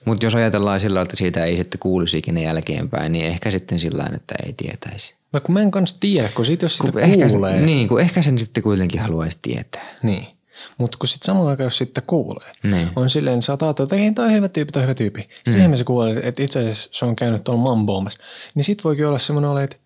Mutta 0.06 0.26
jos 0.26 0.36
ajatellaan 0.36 0.80
sillä 0.80 1.02
että 1.02 1.17
siitä 1.17 1.46
ei 1.46 1.58
sitten 1.58 1.80
kuulisi 1.80 2.17
ikinä 2.17 2.39
jälkeenpäin, 2.39 3.12
niin 3.12 3.26
ehkä 3.26 3.52
sitten 3.52 3.80
sillä 3.80 4.10
että 4.15 4.36
ei 4.46 4.54
tietäisi. 4.54 5.15
Vaikka 5.34 5.52
mä 5.54 5.62
en 5.62 5.72
kanssa 5.72 6.00
tiedä, 6.00 6.30
kun 6.30 6.46
sit 6.46 6.62
jos 6.62 6.78
sitä 6.78 6.91
Kun 6.91 7.02
ehkä, 7.02 7.30
kuulee. 7.30 7.62
niin, 7.62 7.88
kun 7.88 8.02
ehkä 8.02 8.22
sen 8.22 8.38
sitten 8.38 8.63
kuitenkin 8.63 9.02
haluaisi 9.02 9.39
tietää. 9.41 9.86
niin. 10.04 10.37
Mutta 10.78 10.98
kun 10.98 11.08
sitten 11.08 11.26
samaan 11.26 11.48
aikaan, 11.48 11.65
jos 11.65 11.78
sitten 11.78 12.04
kuulee, 12.08 12.52
Niin. 12.63 12.89
on 12.96 13.10
silleen, 13.10 13.41
sä 13.41 13.58
oot 13.62 13.80
että 13.80 13.96
hei, 13.96 14.12
tää 14.12 14.26
on 14.26 14.32
hyvä 14.32 14.50
tyyppi, 14.50 14.72
tää 14.72 14.80
on 14.80 14.84
hyvä 14.88 14.93
tyyppi. 14.96 15.30
Sitten 15.48 15.72
mm. 15.72 15.78
se 15.78 15.84
kuulee, 15.84 16.28
että 16.28 16.43
itse 16.43 16.60
asiassa 16.60 16.89
se 16.93 17.06
on 17.06 17.15
käynyt 17.15 17.43
tuolla 17.43 17.62
mamboomassa. 17.62 18.20
Niin 18.56 18.63
sit 18.63 18.84
voikin 18.84 19.08
olla 19.08 19.17
semmoinen 19.20 19.52
ole, 19.52 19.63
että 19.63 19.78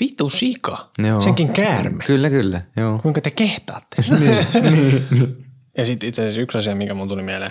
vitu 0.00 0.30
sika, 0.30 0.90
Joo. 0.98 1.20
senkin 1.20 1.48
käärme. 1.52 2.04
Kyllä, 2.04 2.30
kyllä. 2.30 2.62
Joo. 2.76 2.98
Kuinka 2.98 3.20
te 3.20 3.30
kehtaatte? 3.30 3.96
ja 5.78 5.84
sitten 5.84 6.08
itse 6.08 6.22
asiassa 6.22 6.40
yksi 6.40 6.58
asia, 6.58 6.74
mikä 6.74 6.94
mun 6.94 7.08
tuli 7.08 7.22
mieleen, 7.22 7.50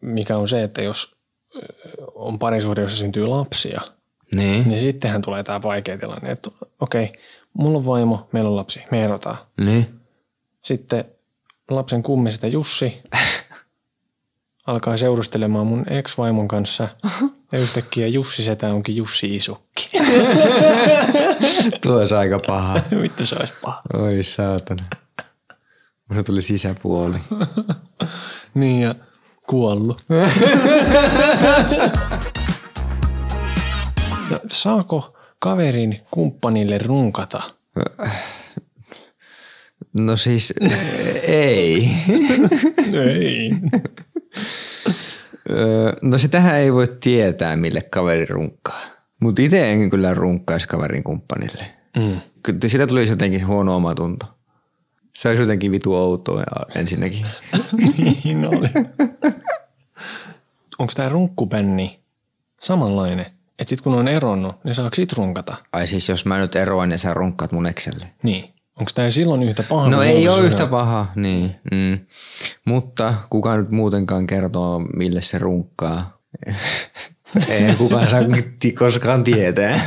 mikä 0.00 0.36
on 0.36 0.48
se, 0.48 0.62
että 0.62 0.82
jos 0.82 1.16
on 2.14 2.38
parisuhde, 2.38 2.80
jossa 2.82 2.98
syntyy 2.98 3.26
lapsia, 3.26 3.80
Niin. 4.34 4.68
niin 4.68 4.80
sittenhän 4.80 5.22
tulee 5.22 5.42
tämä 5.42 5.62
vaikea 5.62 5.98
tilanne, 5.98 6.30
että 6.30 6.50
okei, 6.80 7.12
mulla 7.52 7.78
on 7.78 7.86
vaimo, 7.86 8.28
meillä 8.32 8.50
on 8.50 8.56
lapsi, 8.56 8.82
me 8.90 9.02
erotaan. 9.04 9.36
Niin. 9.64 10.00
Sitten 10.64 11.04
lapsen 11.70 12.02
kummisesta 12.02 12.46
Jussi 12.46 13.02
alkaa 14.66 14.96
seurustelemaan 14.96 15.66
mun 15.66 15.84
ex-vaimon 15.88 16.48
kanssa 16.48 16.88
ja 17.52 17.58
yhtäkkiä 17.58 18.06
Jussi 18.06 18.44
setä 18.44 18.72
onkin 18.72 18.96
Jussi 18.96 19.36
Isukki. 19.36 19.88
Tuo 21.82 21.98
olisi 21.98 22.14
aika 22.14 22.38
paha. 22.46 22.74
Vittu 23.02 23.26
se 23.26 23.36
olisi 23.36 23.54
paha. 23.62 23.82
Oi 23.94 24.22
saatana. 24.22 24.82
Mulla 26.08 26.22
tuli 26.22 26.42
sisäpuoli. 26.42 27.16
Niin 28.54 28.82
ja 28.82 28.94
kuollut. 29.46 30.04
ja 34.30 34.40
saako 34.50 35.16
kaverin 35.38 36.00
kumppanille 36.10 36.78
runkata? 36.78 37.42
No 39.98 40.16
siis 40.16 40.54
ei. 41.22 41.90
Ei. 42.94 43.50
No 46.02 46.18
sitähän 46.18 46.56
ei 46.56 46.72
voi 46.72 46.86
tietää, 47.00 47.56
mille 47.56 47.82
kaveri 47.82 48.26
runkkaa. 48.26 48.82
Mutta 49.20 49.42
itse 49.42 49.72
en 49.72 49.90
kyllä 49.90 50.14
runkkaisi 50.14 50.68
kaverin 50.68 51.04
kumppanille. 51.04 51.64
Mm. 51.96 52.20
Kyllä 52.42 52.58
Sitä 52.66 52.86
tulisi 52.86 53.12
jotenkin 53.12 53.46
huono 53.46 53.76
omatunto. 53.76 54.26
Se 55.14 55.28
olisi 55.28 55.42
jotenkin 55.42 55.72
vitu 55.72 55.94
outoa 55.94 56.40
ja 56.40 56.80
ensinnäkin. 56.80 57.26
niin 58.24 58.46
oli. 58.46 58.68
Onko 60.78 60.92
tämä 60.96 61.08
runkkupänni 61.08 62.00
samanlainen? 62.60 63.26
Että 63.58 63.68
sit 63.68 63.80
kun 63.80 63.94
on 63.94 64.08
eronnut, 64.08 64.64
niin 64.64 64.74
saako 64.74 64.94
sit 64.94 65.12
runkata? 65.12 65.56
Ai 65.72 65.86
siis 65.86 66.08
jos 66.08 66.26
mä 66.26 66.38
nyt 66.38 66.56
eroan, 66.56 66.88
niin 66.88 66.98
sä 66.98 67.14
runkkaat 67.14 67.52
mun 67.52 67.66
ekselle. 67.66 68.06
Niin. 68.22 68.55
Onko 68.76 68.90
tämä 68.94 69.10
silloin 69.10 69.42
yhtä 69.42 69.62
paha? 69.62 69.90
No 69.90 70.02
ei 70.02 70.28
ole 70.28 70.46
yhtä 70.46 70.66
paha, 70.66 71.06
niin. 71.14 71.56
Mm. 71.72 71.98
Mutta 72.64 73.14
kuka 73.30 73.56
nyt 73.56 73.70
muutenkaan 73.70 74.26
kertoo, 74.26 74.78
mille 74.78 75.22
se 75.22 75.38
runkkaa? 75.38 76.18
ei 77.48 77.74
kukaan 77.78 78.10
saa 78.10 78.20
koskaan 78.78 79.24
tietää. 79.24 79.80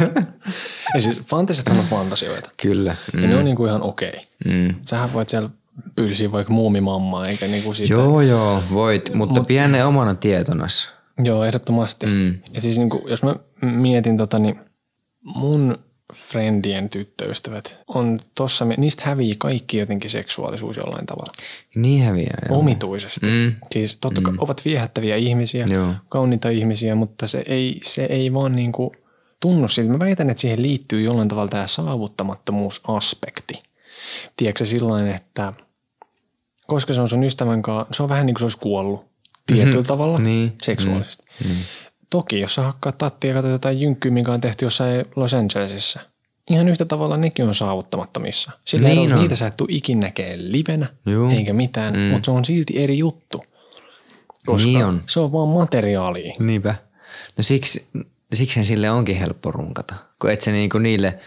Ja 0.94 1.02
siis 1.02 1.22
fantasiathan 1.26 1.80
on 1.80 1.86
fantasioita. 1.86 2.50
Kyllä. 2.62 2.96
Mm. 3.14 3.22
Ja 3.22 3.28
ne 3.30 3.36
on 3.36 3.46
niinku 3.46 3.66
ihan 3.66 3.82
okei. 3.82 4.28
Mm. 4.46 4.76
Sähän 4.86 5.14
voit 5.14 5.30
siellä 5.30 5.50
pyysiä 5.96 6.32
vaikka 6.32 6.54
muumimammaa, 6.54 7.28
eikä 7.28 7.48
niinku 7.48 7.74
siitä. 7.74 7.94
Joo, 7.94 8.22
joo, 8.22 8.64
voit, 8.74 9.14
mutta 9.14 9.44
pidän 9.44 9.72
ne 9.72 9.86
omana 9.86 10.16
tietonas. 10.16 10.94
Joo, 11.24 11.44
ehdottomasti. 11.44 12.06
Mm. 12.06 12.38
Ja 12.54 12.62
siis 12.62 12.78
niinku, 12.78 13.06
jos 13.10 13.24
mä 13.24 13.36
mietin 13.62 14.18
tota, 14.18 14.40
niin 14.40 14.60
mun 15.22 15.78
friendien 16.16 16.90
tyttöystävät 16.90 17.78
on 17.88 18.20
tossa, 18.36 18.66
niistä 18.66 19.04
hävii 19.06 19.36
kaikki 19.38 19.78
jotenkin 19.78 20.10
seksuaalisuus 20.10 20.78
jollain 20.78 21.06
tavalla. 21.06 21.32
Niin 21.76 22.04
häviää. 22.04 22.42
Joo. 22.50 22.60
Omituisesti. 22.60 23.26
Mm. 23.26 23.56
Siis 23.72 23.98
totta 23.98 24.22
kai 24.22 24.34
ovat 24.38 24.62
viehättäviä 24.66 25.16
ihmisiä, 25.16 25.66
Joo. 25.70 25.94
kauniita 26.10 26.50
ihmisiä, 26.50 26.96
mutta 26.96 27.28
se 27.28 27.44
ei, 27.46 27.80
se 27.84 28.04
ei 28.06 28.34
vaan 28.34 28.56
niinku 28.56 28.92
tunnu 29.40 29.68
siltä. 29.68 29.92
Mä 29.92 30.00
väitän, 30.00 30.30
että 30.30 30.42
siihen 30.42 30.62
liittyy 30.62 31.02
jollain 31.02 31.28
tavalla 31.28 31.50
tämä 31.50 31.68
saavuttamattomuusaspekti. 31.68 33.54
Tiedätkö 34.38 34.66
se 34.66 34.70
sillain, 34.70 35.08
että 35.08 35.54
koska 36.68 36.94
se 36.94 37.02
on 37.02 37.10
sun 37.10 37.24
ystävän 37.24 37.62
kanssa, 37.62 37.94
se 37.94 38.04
on 38.04 38.10
vähän 38.10 38.26
niin 38.26 38.34
kuin 38.34 38.40
se 38.40 38.46
olisi 38.46 38.58
kuollut 38.58 39.06
tietyllä 39.46 39.84
tavalla 39.84 40.18
Niin. 40.18 40.54
seksuaalisesti. 40.64 41.24
Toki, 42.10 42.40
jos 42.40 42.56
sä 42.56 42.62
hakkaat 42.62 42.98
tattia 42.98 43.30
ja 43.30 43.34
katsot 43.34 43.52
jotain 43.52 43.82
jynkkyä, 43.82 44.12
mikä 44.12 44.32
on 44.32 44.42
tehty 44.42 44.66
jossain 44.66 45.06
Los 45.16 45.34
Angelesissa, 45.34 46.00
ihan 46.50 46.70
yhtä 46.70 46.86
tavalla 46.86 47.18
nekin 47.18 47.48
on 47.48 47.56
saavuttamattomissa. 47.56 48.52
Sillä 48.66 48.88
Niin 48.90 49.14
on. 49.14 49.20
niitä 49.20 49.36
sä 49.36 49.48
et 49.48 49.58
tuu 49.58 49.68
ikin 49.70 50.00
näkee 50.00 50.36
livenä, 50.40 50.88
Juu. 51.06 51.30
eikä 51.30 51.54
mitään, 51.54 51.94
mm. 51.94 52.00
mutta 52.00 52.26
se 52.26 52.32
on 52.32 52.46
silti 52.46 52.84
eri 52.84 52.98
juttu. 52.98 53.44
Koska 54.46 54.68
Niin 54.68 54.86
on. 54.86 55.04
se 55.08 55.20
on 55.20 55.32
vaan 55.32 55.48
materiaalia. 55.50 56.36
Niinpä. 56.40 56.76
No 57.38 57.44
siksi, 57.44 57.88
siksi 58.34 58.64
sille 58.64 58.92
onkin 58.92 59.16
helppo 59.16 59.52
runkata. 59.52 59.96
Kun 60.22 60.32
et 60.32 60.42
sä 60.42 60.52
niinku 60.52 60.78
niille 60.78 61.20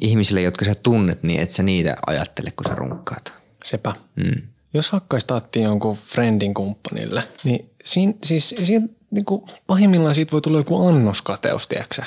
ihmisille, 0.00 0.42
jotka 0.42 0.64
sä 0.64 0.74
tunnet, 0.74 1.22
niin 1.22 1.40
et 1.40 1.50
sä 1.50 1.62
niitä 1.62 1.96
ajattele, 2.06 2.50
kun 2.50 2.66
sä 2.68 2.74
runkkaat. 2.74 3.32
Sepä. 3.64 3.92
Mm. 4.16 4.42
Jos 4.74 4.90
hakkaisi 4.90 5.26
tattia 5.26 5.62
jonkun 5.62 5.96
friendin 5.96 6.54
kumppanille, 6.54 7.22
niin 7.44 7.70
siinä, 7.84 8.12
siis, 8.24 8.54
siinä 8.62 8.86
niin 9.10 9.24
kuin 9.24 9.42
pahimmillaan 9.66 10.14
siitä 10.14 10.32
voi 10.32 10.40
tulla 10.40 10.58
joku 10.58 10.86
annoskateus, 10.88 11.68
tiedätkö? 11.68 12.02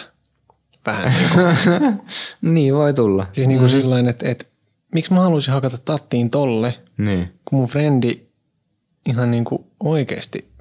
Vähän 0.86 1.14
niin 1.14 1.30
kuin. 1.34 2.02
Niin 2.54 2.76
voi 2.76 2.94
tulla. 2.94 3.28
Siis 3.32 3.48
niin 3.48 3.60
kuin 3.60 3.70
mm. 3.70 3.72
sillain, 3.72 4.08
että, 4.08 4.30
että 4.30 4.46
miksi 4.96 5.14
mä 5.14 5.20
haluaisin 5.20 5.54
hakata 5.54 5.78
tattiin 5.78 6.30
tolle, 6.30 6.74
Niin. 6.98 7.34
kun 7.46 7.60
mun 7.60 7.68
frendi 7.68 8.22
ihan 9.06 9.32
niin 9.32 9.46
kuin 9.46 9.66
oikeasti 9.80 10.52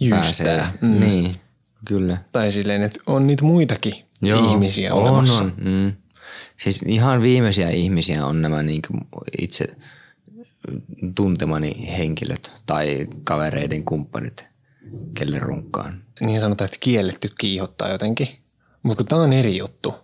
jystää. 0.00 0.72
Mm. 0.80 1.00
Niin, 1.00 1.36
kyllä. 1.84 2.18
Tai 2.32 2.52
silleen, 2.52 2.82
että 2.82 3.00
on 3.06 3.26
niitä 3.26 3.44
muitakin 3.44 3.94
Joo, 4.22 4.52
ihmisiä 4.52 4.94
on, 4.94 5.02
olemassa. 5.02 5.44
On, 5.44 5.52
mm. 5.56 5.92
Siis 6.56 6.82
ihan 6.86 7.22
viimeisiä 7.22 7.70
ihmisiä 7.70 8.26
on 8.26 8.42
nämä 8.42 8.62
niin 8.62 8.82
itse 9.40 9.64
tuntemani 11.14 11.94
henkilöt 11.98 12.52
tai 12.66 13.06
kavereiden 13.24 13.84
kumppanit, 13.84 14.44
kelle 15.14 15.38
runkkaan. 15.38 16.02
Niin 16.20 16.40
sanotaan, 16.40 16.66
että 16.66 16.76
kielletty 16.80 17.30
kiihottaa 17.38 17.88
jotenkin. 17.90 18.28
Mutta 18.82 18.96
kun 19.02 19.08
tää 19.08 19.18
on 19.18 19.32
eri 19.32 19.56
juttu. 19.56 19.94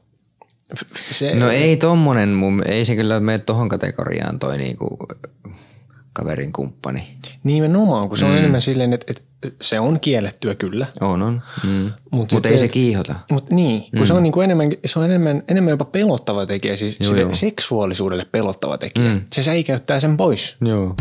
Se, 1.11 1.35
No 1.35 1.49
ei 1.51 1.77
tommonen, 1.77 2.29
mun, 2.29 2.63
ei 2.67 2.85
se 2.85 2.97
kyllä 2.97 3.21
mene 3.21 3.39
tohon 3.39 3.69
kategoriaan 3.69 4.39
toi 4.39 4.59
niinku 4.59 4.99
kaverin 6.13 6.53
kumppani. 6.53 7.17
Nimenomaan, 7.45 8.09
kun 8.09 8.19
se 8.19 8.25
on 8.25 8.37
enemmän 8.37 8.63
silleen, 8.63 8.93
että, 8.93 9.07
että 9.09 9.23
se 9.61 9.81
on 9.81 10.01
kiellettyä 10.01 10.55
kyllä. 10.55 10.87
On, 11.01 11.23
on. 11.23 11.43
Mm. 11.65 11.71
Mut 11.71 11.93
Mutta 12.11 12.37
sit 12.37 12.47
ei 12.47 12.53
se- 12.59 12.61
se 12.61 12.69
kiihota. 12.69 13.15
Mutta 13.31 13.55
niin, 13.55 13.81
kun 13.83 14.01
mm. 14.01 14.05
se 14.05 14.15
on 14.15 14.23
niinku 14.23 14.41
enemmän, 14.41 14.71
se 14.85 14.99
on 14.99 15.05
enemmän, 15.05 15.43
enemmän 15.49 15.71
jopa 15.71 15.85
pelottava 15.85 16.47
tekijä, 16.47 16.77
siis 16.77 16.97
Joo, 17.01 17.17
joo. 17.17 17.35
seksuaalisuudelle 17.35 18.27
pelottava 18.33 18.79
tekijä. 18.79 19.15
Mm. 19.15 19.21
Se 19.33 19.43
säikäyttää 19.43 20.01
sen 20.01 20.17
pois. 20.17 20.57
Joo. 20.61 20.95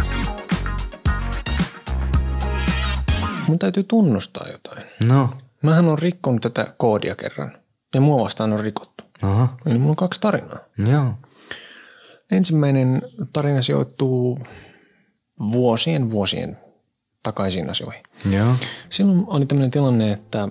Mun 3.52 3.60
täytyy 3.60 3.84
tunnustaa 3.84 4.48
jotain. 4.52 4.84
No, 5.06 5.30
Mähän 5.62 5.88
on 5.88 6.00
rikkonut 6.00 6.42
tätä 6.42 6.74
koodia 6.78 7.16
kerran. 7.16 7.58
Ja 7.96 8.02
mua 8.02 8.24
vastaan 8.24 8.54
on 8.54 8.60
rikottu. 8.60 9.04
aha, 9.22 9.58
Eli 9.66 9.78
mulla 9.78 9.90
on 9.92 9.96
kaksi 9.96 10.22
tarinaa. 10.22 10.60
joo. 10.92 11.14
Ensimmäinen 12.32 13.02
tarina 13.34 13.62
sijoittuu 13.62 14.40
vuosien 15.52 16.12
vuosien 16.12 16.58
takaisin 17.24 17.70
asioihin. 17.70 18.04
Joo. 18.32 18.54
Silloin 18.90 19.24
oli 19.28 19.46
tämmöinen 19.46 19.72
tilanne, 19.72 20.12
että 20.12 20.50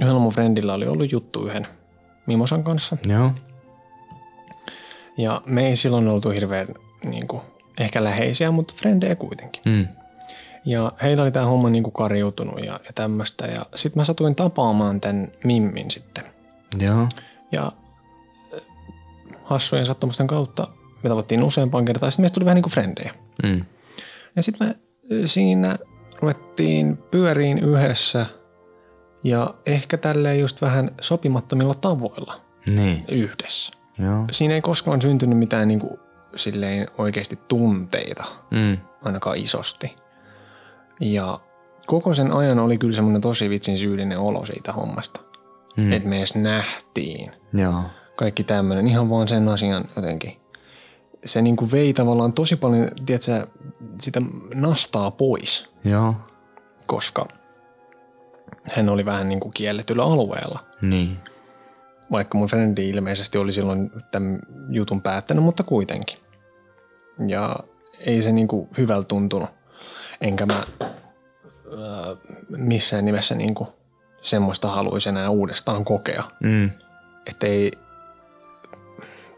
yhdellä 0.00 0.20
mun 0.20 0.32
friendillä 0.32 0.74
oli 0.74 0.86
ollut 0.86 1.12
juttu 1.12 1.46
yhden 1.46 1.66
Mimosan 2.26 2.64
kanssa. 2.64 2.96
Joo. 3.08 3.30
Ja 5.18 5.42
me 5.46 5.66
ei 5.68 5.76
silloin 5.76 6.08
oltu 6.08 6.30
hirveän 6.30 6.68
niin 7.04 7.28
kuin, 7.28 7.42
ehkä 7.78 8.04
läheisiä, 8.04 8.50
mutta 8.50 8.74
frendejä 8.76 9.16
kuitenkin. 9.16 9.62
Mm. 9.66 9.88
Ja 10.64 10.92
heillä 11.02 11.22
oli 11.22 11.30
tämä 11.32 11.46
homma 11.46 11.70
niin 11.70 11.82
kuin 11.82 11.92
kariutunut 11.94 12.64
ja, 12.64 12.72
ja 12.72 12.92
tämmöistä. 12.94 13.46
Ja 13.46 13.66
sitten 13.74 14.00
mä 14.00 14.04
satuin 14.04 14.34
tapaamaan 14.34 15.00
tämän 15.00 15.32
Mimmin 15.44 15.90
sitten. 15.90 16.24
Joo. 16.78 17.08
Ja 17.52 17.72
äh, 18.54 18.60
hassujen 19.44 19.86
sattumusten 19.86 20.26
kautta 20.26 20.68
me 21.02 21.08
tavattiin 21.08 21.42
useampaan 21.42 21.84
kertaan. 21.84 22.06
ja 22.06 22.10
Sitten 22.10 22.22
meistä 22.22 22.34
tuli 22.34 22.44
vähän 22.44 22.54
niin 22.56 22.62
kuin 22.62 22.72
frendejä. 22.72 23.14
Mm. 23.42 23.64
Ja 24.36 24.42
sitten 24.42 24.68
me 24.68 24.74
ö, 25.12 25.26
siinä 25.26 25.78
ruvettiin 26.20 26.96
pyöriin 26.96 27.58
yhdessä 27.58 28.26
ja 29.24 29.54
ehkä 29.66 29.96
tälleen 29.96 30.40
just 30.40 30.62
vähän 30.62 30.90
sopimattomilla 31.00 31.74
tavoilla 31.74 32.40
Niin. 32.66 33.04
yhdessä. 33.08 33.72
Joo. 33.98 34.24
Siinä 34.30 34.54
ei 34.54 34.60
koskaan 34.60 35.02
syntynyt 35.02 35.38
mitään 35.38 35.68
niin 35.68 35.80
kuin, 35.80 36.00
silleen 36.36 36.88
oikeasti 36.98 37.38
tunteita, 37.48 38.24
Mm. 38.50 38.78
ainakaan 39.02 39.36
isosti. 39.36 39.96
Ja 41.00 41.40
koko 41.86 42.14
sen 42.14 42.32
ajan 42.32 42.58
oli 42.58 42.78
kyllä 42.78 42.96
semmoinen 42.96 43.22
tosi 43.22 43.50
vitsin 43.50 43.78
syyllinen 43.78 44.18
olo 44.18 44.46
siitä 44.46 44.72
hommasta. 44.72 45.20
Mm. 45.76 45.92
Että 45.92 46.08
me 46.08 46.18
edes 46.18 46.34
nähtiin 46.34 47.32
Joo. 47.52 47.82
kaikki 48.16 48.44
tämmöinen 48.44 48.88
ihan 48.88 49.10
vaan 49.10 49.28
sen 49.28 49.48
asian 49.48 49.84
jotenkin 49.96 50.40
se 51.24 51.42
niin 51.42 51.56
kuin 51.56 51.72
vei 51.72 51.92
tavallaan 51.92 52.32
tosi 52.32 52.56
paljon, 52.56 52.88
tiedätkö, 53.06 53.46
sitä 54.00 54.22
nastaa 54.54 55.10
pois, 55.10 55.72
Joo. 55.84 56.14
koska 56.86 57.28
hän 58.76 58.88
oli 58.88 59.04
vähän 59.04 59.28
niin 59.28 59.40
kuin 59.40 59.52
kielletyllä 59.54 60.04
alueella. 60.04 60.64
Niin. 60.82 61.18
Vaikka 62.10 62.38
mun 62.38 62.48
frendi 62.48 62.88
ilmeisesti 62.88 63.38
oli 63.38 63.52
silloin 63.52 63.90
tämän 64.10 64.38
jutun 64.70 65.02
päättänyt, 65.02 65.44
mutta 65.44 65.62
kuitenkin. 65.62 66.18
Ja 67.26 67.56
ei 68.06 68.22
se 68.22 68.32
niin 68.32 68.48
kuin 68.48 68.68
hyvältä 68.78 69.08
tuntunut. 69.08 69.50
Enkä 70.20 70.46
mä 70.46 70.64
öö, 71.72 72.16
missään 72.48 73.04
nimessä 73.04 73.34
niin 73.34 73.54
kuin 73.54 73.68
semmoista 74.22 74.68
haluaisi 74.68 75.08
enää 75.08 75.30
uudestaan 75.30 75.84
kokea. 75.84 76.30
Mm. 76.42 76.70
Että 77.26 77.46
ei, 77.46 77.70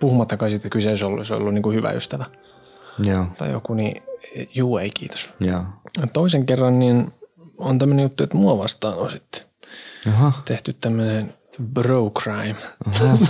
puhumattakaan 0.00 0.50
sitten, 0.50 0.66
että 0.66 0.72
kyseessä 0.72 1.06
olisi 1.06 1.34
ollut 1.34 1.54
niin 1.54 1.62
kuin 1.62 1.76
hyvä 1.76 1.90
ystävä 1.90 2.24
Joo. 2.98 3.26
tai 3.38 3.50
joku, 3.50 3.74
niin 3.74 4.02
juu 4.54 4.78
ei 4.78 4.90
kiitos. 4.90 5.30
Joo. 5.40 5.62
Toisen 6.12 6.46
kerran 6.46 6.78
niin 6.78 7.12
on 7.58 7.78
tämmöinen 7.78 8.02
juttu, 8.02 8.22
että 8.22 8.36
mua 8.36 8.58
vastaan 8.58 8.98
on 8.98 9.10
sitten 9.10 9.42
Aha. 10.08 10.32
tehty 10.44 10.72
tämmöinen 10.72 11.34
bro 11.72 12.10
crime. 12.10 12.56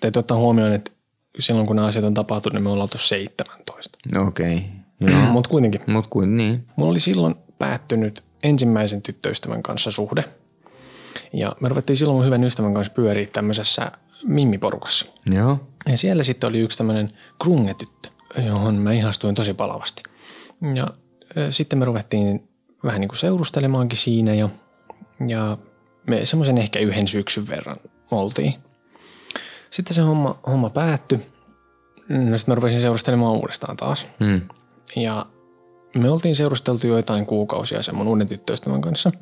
Täytyy 0.00 0.20
ottaa 0.20 0.36
huomioon, 0.36 0.72
että 0.72 0.90
silloin 1.38 1.66
kun 1.66 1.76
nämä 1.76 1.88
asiat 1.88 2.04
on 2.04 2.14
tapahtunut, 2.14 2.54
niin 2.54 2.62
me 2.62 2.70
ollaan 2.70 2.82
oltu 2.82 2.98
17. 2.98 3.98
Okei. 4.18 4.56
Okay. 4.56 4.75
Joo. 5.00 5.20
Mutta 5.32 5.50
kuitenkin, 5.50 5.80
Mut 5.86 6.06
kuin 6.06 6.36
niin. 6.36 6.66
mulla 6.76 6.90
oli 6.90 7.00
silloin 7.00 7.34
päättynyt 7.58 8.24
ensimmäisen 8.42 9.02
tyttöystävän 9.02 9.62
kanssa 9.62 9.90
suhde. 9.90 10.24
Ja 11.32 11.56
me 11.60 11.68
ruvettiin 11.68 11.96
silloin 11.96 12.16
mun 12.16 12.26
hyvän 12.26 12.44
ystävän 12.44 12.74
kanssa 12.74 12.92
pyöriä 12.92 13.26
tämmöisessä 13.26 13.92
mimmiporukassa. 14.24 15.06
Joo. 15.30 15.58
Ja 15.88 15.96
siellä 15.96 16.22
sitten 16.22 16.48
oli 16.48 16.58
yksi 16.58 16.78
tämmöinen 16.78 17.12
krungetyttö, 17.42 18.08
johon 18.46 18.74
mä 18.74 18.92
ihastuin 18.92 19.34
tosi 19.34 19.54
palavasti. 19.54 20.02
Ja 20.74 20.86
ö, 21.36 21.52
sitten 21.52 21.78
me 21.78 21.84
ruvettiin 21.84 22.48
vähän 22.84 23.00
niin 23.00 23.08
kuin 23.08 23.18
seurustelemaankin 23.18 23.98
siinä 23.98 24.34
ja, 24.34 24.48
ja 25.28 25.58
me 26.06 26.24
semmoisen 26.24 26.58
ehkä 26.58 26.78
yhden 26.78 27.08
syksyn 27.08 27.48
verran 27.48 27.76
oltiin. 28.10 28.54
Sitten 29.70 29.94
se 29.94 30.00
homma, 30.00 30.38
homma 30.46 30.70
päättyi. 30.70 31.18
No 32.08 32.38
sitten 32.38 32.52
mä 32.52 32.54
rupesin 32.54 32.80
seurustelemaan 32.80 33.32
uudestaan 33.32 33.76
taas. 33.76 34.06
Mm. 34.20 34.40
Ja 34.96 35.26
me 35.94 36.10
oltiin 36.10 36.36
seurusteltu 36.36 36.86
joitain 36.86 37.26
kuukausia 37.26 37.82
sen 37.82 37.94
mun 37.94 38.08
uuden 38.08 38.28
tyttöystävän 38.28 38.80
kanssa. 38.80 39.12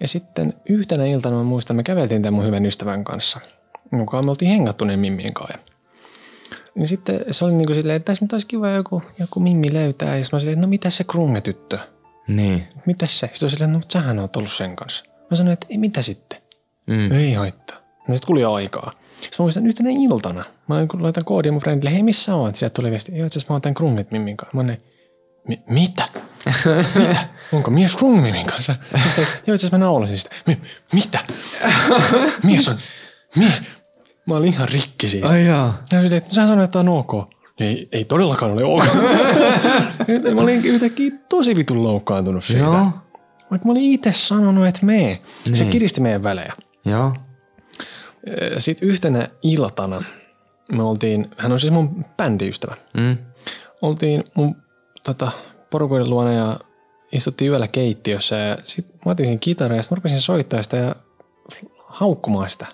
Ja 0.00 0.08
sitten 0.08 0.54
yhtenä 0.68 1.06
iltana 1.06 1.36
mä 1.36 1.42
muistan, 1.42 1.76
me 1.76 1.82
käveltiin 1.82 2.22
tämän 2.22 2.34
mun 2.34 2.46
hyvän 2.46 2.66
ystävän 2.66 3.04
kanssa, 3.04 3.40
joka 3.98 4.22
me 4.22 4.30
oltiin 4.30 4.50
hengattu 4.50 4.84
ne 4.84 4.96
mimmien 4.96 5.34
kanssa. 5.34 5.58
Niin 6.74 6.88
sitten 6.88 7.20
se 7.30 7.44
oli 7.44 7.52
niin 7.52 7.66
kuin 7.66 7.76
silleen, 7.76 7.96
että 7.96 8.06
tässä 8.06 8.24
nyt 8.24 8.32
olisi 8.32 8.46
kiva 8.46 8.68
joku, 8.68 9.02
joku 9.18 9.40
mimmi 9.40 9.72
löytää. 9.72 10.16
Ja 10.16 10.24
mä 10.32 10.38
silleen, 10.38 10.52
että 10.52 10.66
no 10.66 10.66
mitä 10.66 10.90
se 10.90 11.04
krunge-tyttö? 11.04 11.78
Niin. 12.28 12.62
Mitä 12.86 13.06
se? 13.06 13.30
Sitten 13.32 13.46
on 13.46 13.50
silleen, 13.50 13.72
no 13.72 13.80
sähän 13.92 14.18
oot 14.18 14.36
ollut 14.36 14.52
sen 14.52 14.76
kanssa. 14.76 15.04
Mä 15.30 15.36
sanoin, 15.36 15.52
että 15.52 15.66
ei 15.70 15.78
mitä 15.78 16.02
sitten? 16.02 16.38
Mm. 16.86 17.12
Ei 17.12 17.32
haittaa. 17.32 17.76
No 18.08 18.14
sitten 18.14 18.26
kuli 18.26 18.44
aikaa. 18.44 18.92
Sitten 19.20 19.36
mä 19.38 19.42
muistan 19.42 19.66
yhtenä 19.66 19.90
iltana. 19.90 20.44
Mä 20.68 20.74
laitan 20.98 21.24
koodin 21.24 21.52
mun 21.52 21.62
friendille, 21.62 21.92
hei 21.92 22.02
missä 22.02 22.34
oot? 22.34 22.56
Sieltä 22.56 22.74
tuli 22.74 22.90
viesti, 22.90 23.16
joo 23.18 23.26
itse 23.26 23.38
asiassa 23.38 23.52
mä 23.52 23.54
oon 23.54 23.62
tämän 23.62 23.74
krunget 23.74 24.10
mimmin 24.10 24.36
kanssa. 24.36 24.56
Mä 24.56 24.60
oon, 24.60 24.76
Mi- 25.48 25.62
mitä? 25.68 26.08
mitä? 26.98 27.28
Onko 27.52 27.70
mies 27.70 27.96
krung 27.96 28.22
mimmin 28.22 28.46
kanssa? 28.46 28.76
Sitten, 29.04 29.24
joo 29.46 29.54
itse 29.54 29.66
asiassa 29.66 29.78
mä 29.78 29.84
naulasin 29.84 30.18
sitä. 30.18 30.34
Mi- 30.46 30.60
mitä? 30.92 31.18
mies 32.42 32.68
on, 32.68 32.76
mie. 33.36 33.52
Mä 34.26 34.36
olin 34.36 34.52
ihan 34.52 34.68
rikki 34.68 35.08
siitä. 35.08 35.28
Ai 35.28 35.46
jaa. 35.46 35.82
Ja 35.92 36.00
sitten, 36.00 36.18
että 36.18 36.34
sä 36.34 36.46
sanoit, 36.46 36.64
että 36.64 36.78
on 36.78 36.88
ok. 36.88 37.12
Ei, 37.60 37.88
ei 37.92 38.04
todellakaan 38.04 38.52
ole 38.52 38.64
ok. 38.64 38.84
Mä 40.34 40.40
olin 40.40 40.64
yhtäkkiä 40.64 41.10
tosi 41.28 41.56
vitun 41.56 41.82
loukkaantunut 41.82 42.44
siitä. 42.44 42.62
Joo. 42.64 42.88
Vaikka 43.50 43.66
mä 43.66 43.72
olin 43.72 43.82
itse 43.92 44.12
sanonut, 44.12 44.66
että. 44.66 44.80
Se 44.80 44.86
Niin. 45.50 45.70
kiristi 45.70 46.00
meidän 46.00 46.22
välejä. 46.22 46.52
Joo. 46.84 47.14
Sitten 48.58 48.88
yhtenä 48.88 49.28
iltana 49.42 50.02
me 50.72 50.82
oltiin, 50.82 51.30
hän 51.36 51.52
on 51.52 51.60
siis 51.60 51.72
mun 51.72 52.04
bändiystävä. 52.16 52.76
Mm. 52.96 53.16
Oltiin 53.82 54.24
mun 54.34 54.56
tota, 55.04 55.30
porukoiden 55.70 56.10
luona 56.10 56.32
ja 56.32 56.60
istuttiin 57.12 57.50
yöllä 57.50 57.68
keittiössä 57.68 58.36
ja 58.36 58.58
sit 58.64 58.86
mä 59.06 59.12
otin 59.12 59.26
sen 59.26 59.40
kitaran 59.40 59.76
ja 59.76 59.82
sit 59.82 59.90
mä 59.90 59.94
rupesin 59.94 60.20
soittaa 60.20 60.62
sitä 60.62 60.76
ja 60.76 60.94
haukkumaan 61.86 62.50
sitä. 62.50 62.66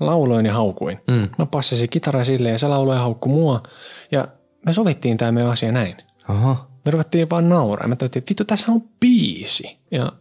Lauloin 0.00 0.46
ja 0.46 0.52
haukuin. 0.52 0.98
Mm. 1.08 1.28
Mä 1.38 1.46
passasin 1.46 1.88
kitaraa 1.88 2.24
silleen 2.24 2.52
ja 2.52 2.58
se 2.58 2.68
lauloi 2.68 2.94
ja 2.94 3.00
haukku 3.00 3.28
mua 3.28 3.62
ja 4.10 4.28
me 4.66 4.72
sovittiin 4.72 5.16
tämä 5.16 5.32
meidän 5.32 5.52
asia 5.52 5.72
näin. 5.72 5.96
Oho. 6.28 6.56
Me 6.84 6.90
ruvettiin 6.90 7.30
vaan 7.30 7.48
nauraa. 7.48 7.88
Mä 7.88 7.96
toivotin, 7.96 8.20
että 8.20 8.30
vittu, 8.30 8.44
tässä 8.44 8.72
on 8.72 8.82
biisi. 9.00 9.78
Ja 9.90 10.12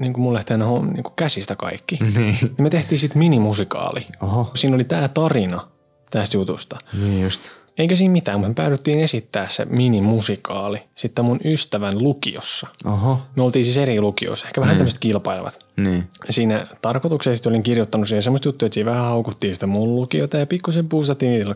niin 0.00 0.12
kuin 0.12 0.22
mulle 0.22 0.36
lähtee 0.36 0.56
niin 0.56 1.02
kuin 1.02 1.14
käsistä 1.16 1.56
kaikki. 1.56 1.98
Niin. 2.16 2.36
Ja 2.58 2.62
me 2.62 2.70
tehtiin 2.70 2.98
sitten 2.98 3.18
minimusikaali. 3.18 4.06
Oho. 4.22 4.50
Siinä 4.54 4.74
oli 4.74 4.84
tämä 4.84 5.08
tarina 5.08 5.68
tästä 6.10 6.36
jutusta. 6.36 6.78
Niin 6.92 7.22
just. 7.22 7.50
Eikä 7.78 7.96
siinä 7.96 8.12
mitään, 8.12 8.38
mutta 8.38 8.48
me 8.48 8.54
päädyttiin 8.54 9.00
esittää 9.00 9.48
se 9.48 9.64
minimusikaali 9.64 10.82
sitten 10.94 11.24
mun 11.24 11.40
ystävän 11.44 12.02
lukiossa. 12.02 12.66
Oho. 12.84 13.18
Me 13.36 13.42
oltiin 13.42 13.64
siis 13.64 13.76
eri 13.76 14.00
lukiossa, 14.00 14.46
ehkä 14.46 14.60
vähän 14.60 14.76
tämmöiset 14.76 14.98
kilpailevat. 14.98 15.66
Niin. 15.76 16.04
Siinä 16.30 16.66
tarkoituksellisesti 16.82 17.48
olin 17.48 17.62
kirjoittanut 17.62 18.08
siihen 18.08 18.22
semmoista 18.22 18.48
juttua, 18.48 18.66
että 18.66 18.74
siinä 18.74 18.90
vähän 18.90 19.04
haukuttiin 19.04 19.54
sitä 19.54 19.66
mun 19.66 19.96
lukiota 19.96 20.36
ja 20.36 20.46
pikkusen 20.46 20.88
puustattiin 20.88 21.32
niillä. 21.32 21.54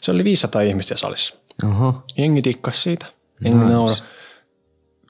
Se 0.00 0.10
oli 0.10 0.24
500 0.24 0.62
ihmistä 0.62 0.96
salissa. 0.96 1.34
Oho. 1.64 2.02
Jengi 2.18 2.44
dikkas 2.44 2.82
siitä. 2.82 3.06
Jengi 3.44 3.58
nice. 3.58 3.72
naura. 3.72 3.94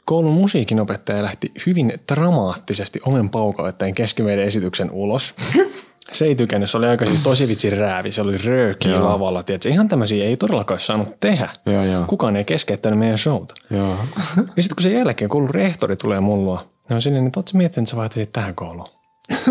Koulun 0.05 0.35
musiikinopettaja 0.35 1.23
lähti 1.23 1.53
hyvin 1.67 1.93
dramaattisesti 2.13 3.01
omen 3.07 3.31
paukauttaen 3.31 3.95
kesken 3.95 4.27
meidän 4.27 4.45
esityksen 4.45 4.91
ulos. 4.91 5.35
Se 6.13 6.25
ei 6.25 6.35
tykännyt, 6.35 6.71
se 6.71 6.77
oli 6.77 6.87
aika 6.87 7.07
siis 7.07 7.21
tosi 7.21 7.49
vitsin 7.49 7.79
räävi, 7.79 8.13
se 8.13 8.21
oli 8.21 8.39
röökiä 8.39 8.91
Joo. 8.93 9.11
lavalla. 9.13 9.43
Tiedätkö? 9.43 9.69
Ihan 9.69 9.89
tämmöisiä 9.89 10.25
ei 10.25 10.37
todellakaan 10.37 10.75
olisi 10.75 10.87
saanut 10.87 11.21
tehdä. 11.21 11.49
Joo, 11.67 11.85
joo. 11.85 12.05
Kukaan 12.09 12.37
ei 12.37 12.45
keskeyttänyt 12.45 12.99
meidän 12.99 13.19
showta. 13.19 13.55
Joo. 13.71 13.97
Ja 14.37 14.63
sitten 14.63 14.77
kun 14.77 14.83
sen 14.83 14.93
jälkeen 14.93 15.29
koulun 15.29 15.51
rehtori 15.51 15.97
tulee 15.97 16.21
luo, 16.21 16.57
niin 16.89 16.95
on 16.95 17.03
silleen, 17.03 17.27
että 17.27 17.41
ootko 17.41 17.59
miettinyt, 17.59 17.89
että 17.89 17.91
sä 17.91 17.97
vaihtasit 17.97 18.33
tähän 18.33 18.55
kouluun? 18.55 18.89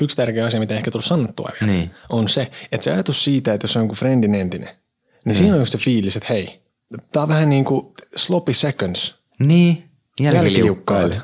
Yksi 0.00 0.16
tärkeä 0.16 0.44
asia, 0.46 0.60
mitä 0.60 0.74
ehkä 0.76 0.90
tullut 0.90 1.04
sanottua 1.04 1.48
vielä, 1.60 1.72
Niin. 1.72 1.90
on 2.08 2.28
se, 2.28 2.50
että 2.72 2.84
se 2.84 2.92
ajatus 2.92 3.24
siitä, 3.24 3.54
että 3.54 3.64
jos 3.64 3.76
on 3.76 3.80
jonkun 3.80 3.96
friendin 3.96 4.34
entinen, 4.34 4.68
niin 5.24 5.34
siinä 5.34 5.52
on 5.52 5.58
just 5.58 5.72
se 5.72 5.78
fiilis, 5.78 6.16
että 6.16 6.26
hei, 6.32 6.60
tää 7.12 7.22
on 7.22 7.28
vähän 7.28 7.48
niin 7.48 7.64
kuin 7.64 7.86
sloppy 8.16 8.54
seconds, 8.54 9.14
Niin. 9.38 9.84
Jälkiliukkaat. 10.20 11.20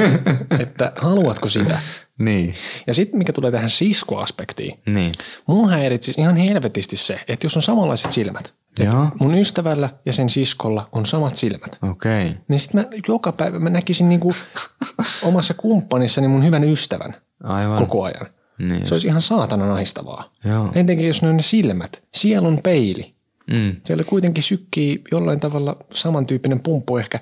että 0.62 0.92
haluatko 0.96 1.48
sitä? 1.48 1.78
Niin. 2.18 2.54
Ja 2.86 2.94
sitten 2.94 3.18
mikä 3.18 3.32
tulee 3.32 3.50
tähän 3.50 3.70
siskoaspektiin, 3.70 4.78
Niin. 4.86 5.12
Mua 5.46 5.68
häiritsi 5.68 6.14
ihan 6.18 6.36
helvetisti 6.36 6.96
se, 6.96 7.20
että 7.28 7.44
jos 7.46 7.56
on 7.56 7.62
samanlaiset 7.62 8.12
silmät. 8.12 8.54
Joo. 8.78 9.08
Mun 9.20 9.34
ystävällä 9.34 9.88
ja 10.06 10.12
sen 10.12 10.28
siskolla 10.28 10.88
on 10.92 11.06
samat 11.06 11.36
silmät. 11.36 11.78
Okei. 11.90 12.26
Okay. 12.26 12.34
Niin 12.48 12.60
sitten 12.60 12.80
mä 12.80 12.88
joka 13.08 13.32
päivä 13.32 13.58
mä 13.58 13.70
näkisin 13.70 14.08
niinku 14.08 14.34
omassa 15.22 15.54
kumppanissani 15.54 16.28
mun 16.28 16.44
hyvän 16.44 16.64
ystävän 16.64 17.14
Aivan. 17.42 17.78
koko 17.78 18.04
ajan. 18.04 18.26
Niin 18.58 18.86
Se 18.86 18.94
olisi 18.94 19.06
ihan 19.06 19.22
saatana 19.22 19.66
nahistavaa. 19.66 20.32
Joo. 20.44 20.72
Etenkin 20.74 21.06
jos 21.06 21.22
ne 21.22 21.28
on 21.28 21.36
ne 21.36 21.42
silmät. 21.42 22.02
Sielun 22.14 22.60
peili. 22.62 23.14
Mm. 23.50 23.76
Siellä 23.84 24.04
kuitenkin 24.04 24.42
sykkii 24.42 25.02
jollain 25.12 25.40
tavalla 25.40 25.76
samantyyppinen 25.94 26.60
pumppu 26.60 26.96
ehkä, 26.96 27.18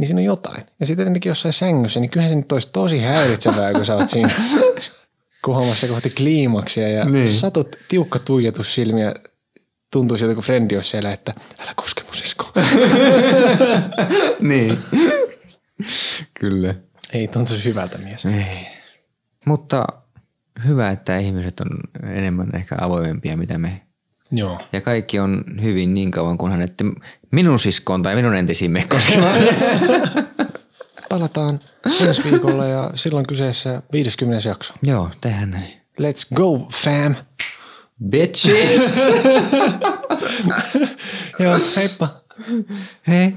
niin 0.00 0.06
siinä 0.06 0.20
on 0.20 0.24
jotain. 0.24 0.64
Ja 0.80 0.86
sitten 0.86 1.06
etenkin 1.06 1.30
jossain 1.30 1.52
sängyssä, 1.52 2.00
niin 2.00 2.10
kyllähän 2.10 2.32
se 2.32 2.36
nyt 2.36 2.52
olisi 2.52 2.68
tosi 2.72 2.98
häiritsevää, 2.98 3.72
kun 3.72 3.84
sä 3.84 3.94
oot 3.96 4.08
siinä 4.08 4.30
kuhomassa 5.44 5.86
kohti 5.86 6.10
kliimaksia 6.10 6.88
ja 6.88 7.04
Niin. 7.04 7.28
satut 7.34 7.76
tiukka 7.88 8.18
tuijotus 8.18 8.74
silmiä. 8.74 9.14
Tuntuu 9.92 10.16
siltä, 10.16 10.34
kun 10.34 10.44
frendi 10.44 10.74
olisi 10.76 10.90
siellä, 10.90 11.12
että 11.12 11.34
älä 11.58 11.72
koske 11.76 12.02
mun 12.02 12.14
siskoa. 12.14 12.52
niin. 14.40 14.78
Kyllä. 16.34 16.74
Ei 17.12 17.28
tuntuisi 17.28 17.64
hyvältä 17.64 17.98
mies. 17.98 18.26
Ei. 18.26 18.66
Mutta 19.46 19.84
hyvä, 20.66 20.90
että 20.90 21.18
ihmiset 21.18 21.60
on 21.60 21.68
enemmän 22.10 22.50
ehkä 22.54 22.76
avoimempia, 22.80 23.36
mitä 23.36 23.58
me. 23.58 23.80
Joo. 24.32 24.60
Ja 24.72 24.80
kaikki 24.80 25.18
on 25.18 25.44
hyvin 25.62 25.94
niin 25.94 26.10
kauan, 26.10 26.38
kunhan 26.38 26.62
ette 26.62 26.84
minun 27.30 27.58
siskoon 27.58 28.02
tai 28.02 28.16
minun 28.16 28.34
entisiin 28.34 28.70
me 28.70 28.86
koskemaan. 28.88 29.38
Palataan 31.08 31.60
ensi 32.00 32.30
viikolla 32.30 32.66
ja 32.66 32.90
silloin 32.94 33.26
kyseessä 33.26 33.82
50. 33.92 34.48
jakso. 34.48 34.74
Joo, 34.82 35.10
tehdään 35.20 35.50
näin. 35.50 35.72
Let's 36.00 36.34
go, 36.34 36.68
fam! 36.72 37.14
Bitches! 38.10 38.96
Joo, 41.38 41.58
heippa! 41.76 42.20
Hei. 43.08 43.32